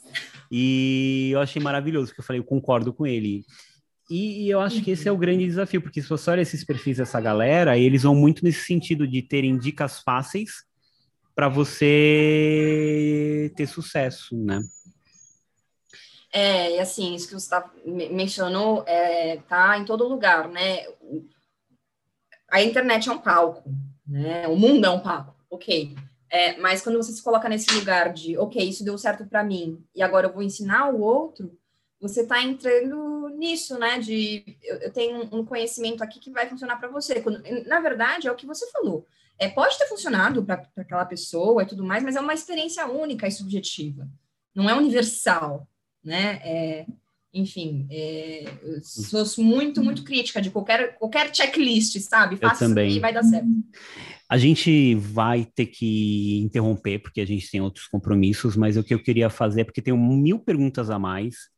[0.52, 3.45] E eu achei maravilhoso, porque eu falei, eu concordo com ele.
[4.10, 6.64] E, e, eu acho que esse é o grande desafio, porque se você olha esses
[6.64, 10.66] perfis dessa galera, eles vão muito nesse sentido de terem dicas fáceis
[11.36, 14.62] para você ter sucesso, né?
[16.32, 20.86] É, e assim, isso que você tá, mencionou é, tá em todo lugar, né?
[22.49, 23.70] A internet é um palco,
[24.05, 24.47] né?
[24.47, 25.95] O mundo é um palco, ok.
[26.30, 29.82] É, mas quando você se coloca nesse lugar de, ok, isso deu certo para mim,
[29.95, 31.58] e agora eu vou ensinar o outro,
[32.00, 34.00] você está entrando nisso, né?
[34.00, 37.22] De eu, eu, tenho um conhecimento aqui que vai funcionar para você.
[37.22, 39.06] Quando, na verdade, é o que você falou.
[39.39, 43.28] É, pode ter funcionado para aquela pessoa e tudo mais, mas é uma experiência única
[43.28, 44.08] e subjetiva.
[44.56, 45.68] Não é universal,
[46.04, 46.39] né?
[46.43, 46.86] É,
[47.34, 48.82] enfim, é, eu
[49.26, 52.38] sou muito, muito crítica de qualquer, qualquer checklist, sabe?
[52.38, 52.95] Faça eu também.
[52.95, 53.48] e vai dar certo.
[54.30, 58.93] A gente vai ter que interromper, porque a gente tem outros compromissos, mas o que
[58.93, 61.50] eu queria fazer, porque tenho mil perguntas a mais,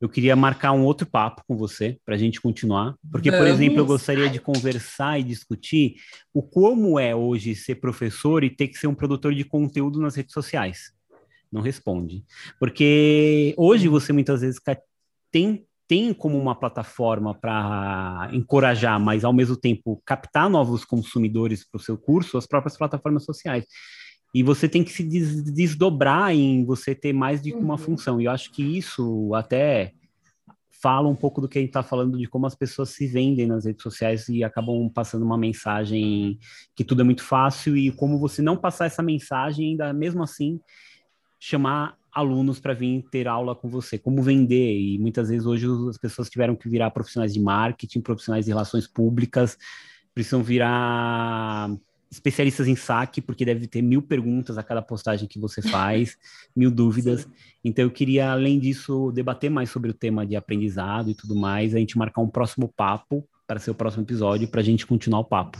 [0.00, 3.46] eu queria marcar um outro papo com você para a gente continuar, porque, Vamos.
[3.46, 5.96] por exemplo, eu gostaria de conversar e discutir
[6.34, 10.14] o como é hoje ser professor e ter que ser um produtor de conteúdo nas
[10.14, 10.92] redes sociais.
[11.50, 12.24] Não responde,
[12.58, 14.60] porque hoje você muitas vezes
[15.30, 21.78] tem tem como uma plataforma para encorajar, mas ao mesmo tempo captar novos consumidores para
[21.78, 23.64] o seu curso, as próprias plataformas sociais.
[24.34, 27.78] E você tem que se des desdobrar em você ter mais de uma uhum.
[27.78, 28.20] função.
[28.20, 29.92] E eu acho que isso até
[30.70, 33.46] fala um pouco do que a gente está falando de como as pessoas se vendem
[33.46, 36.38] nas redes sociais e acabam passando uma mensagem
[36.74, 40.60] que tudo é muito fácil e como você não passar essa mensagem ainda mesmo assim
[41.40, 44.78] chamar alunos para vir ter aula com você, como vender.
[44.78, 48.86] E muitas vezes hoje as pessoas tiveram que virar profissionais de marketing, profissionais de relações
[48.86, 49.58] públicas,
[50.14, 51.70] precisam virar
[52.10, 56.16] especialistas em saque, porque deve ter mil perguntas a cada postagem que você faz,
[56.54, 57.22] mil dúvidas.
[57.22, 57.32] Sim.
[57.64, 61.74] Então eu queria, além disso, debater mais sobre o tema de aprendizado e tudo mais,
[61.74, 65.20] a gente marcar um próximo papo para ser o próximo episódio, para a gente continuar
[65.20, 65.58] o papo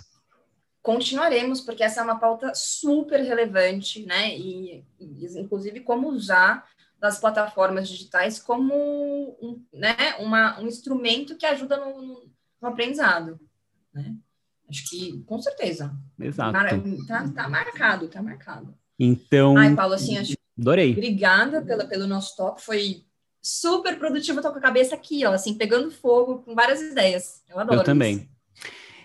[0.86, 4.38] continuaremos, porque essa é uma pauta super relevante, né?
[4.38, 6.64] E, e inclusive, como usar
[7.00, 12.30] das plataformas digitais como um, né, uma, um instrumento que ajuda no, no,
[12.62, 13.40] no aprendizado,
[13.92, 14.14] né?
[14.68, 15.96] Acho que, com certeza.
[16.18, 16.52] Exato.
[17.06, 18.74] Tá, tá marcado, tá marcado.
[18.98, 19.56] Então...
[19.56, 20.34] Ai, Paulo, assim, acho...
[20.58, 20.92] Adorei.
[20.92, 23.04] Obrigada pela, pelo nosso top, foi
[23.42, 27.42] super produtivo, tô com a cabeça aqui, ó, assim, pegando fogo, com várias ideias.
[27.48, 28.16] Eu adoro Eu também.
[28.16, 28.36] Isso.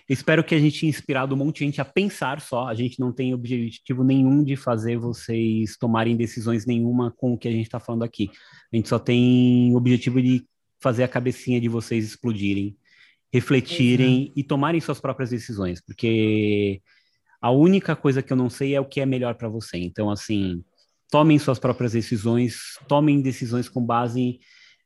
[0.08, 2.66] Espero que a gente tenha inspirado um monte de gente a pensar só.
[2.66, 7.48] A gente não tem objetivo nenhum de fazer vocês tomarem decisões nenhuma com o que
[7.48, 8.30] a gente está falando aqui.
[8.72, 10.44] A gente só tem objetivo de
[10.80, 12.76] fazer a cabecinha de vocês explodirem,
[13.32, 14.32] refletirem Exato.
[14.36, 16.82] e tomarem suas próprias decisões, porque
[17.40, 19.78] a única coisa que eu não sei é o que é melhor para você.
[19.78, 20.62] Então, assim,
[21.10, 24.38] tomem suas próprias decisões, tomem decisões com base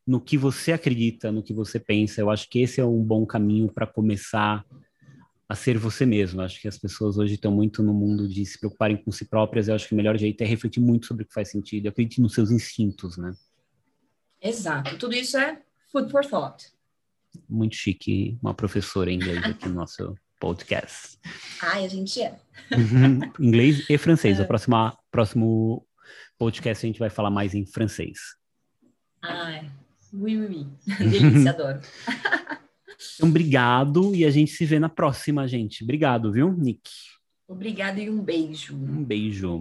[0.07, 2.21] no que você acredita, no que você pensa.
[2.21, 4.65] Eu acho que esse é um bom caminho para começar
[5.49, 6.41] a ser você mesmo.
[6.41, 9.67] Acho que as pessoas hoje estão muito no mundo de se preocuparem com si próprias.
[9.67, 11.89] Eu acho que o melhor jeito é refletir muito sobre o que faz sentido.
[11.89, 13.35] Acredite nos seus instintos, né?
[14.41, 14.97] Exato.
[14.99, 16.76] Tudo isso é food for thought.
[17.49, 21.19] Muito chique, uma professora em inglês aqui no nosso podcast.
[21.63, 22.39] Ai, a gente é.
[23.41, 24.39] inglês e francês.
[24.39, 24.43] É.
[24.43, 25.87] O próximo, próximo
[26.39, 28.19] podcast a gente vai falar mais em francês.
[29.23, 29.71] Ai,
[30.13, 30.97] oui, oui, oui.
[30.99, 31.81] Delícia, adoro.
[33.17, 35.85] Então, obrigado e a gente se vê na próxima, gente.
[35.85, 36.91] Obrigado, viu, Nick?
[37.47, 38.75] Obrigado e um beijo.
[38.75, 39.61] Um beijo.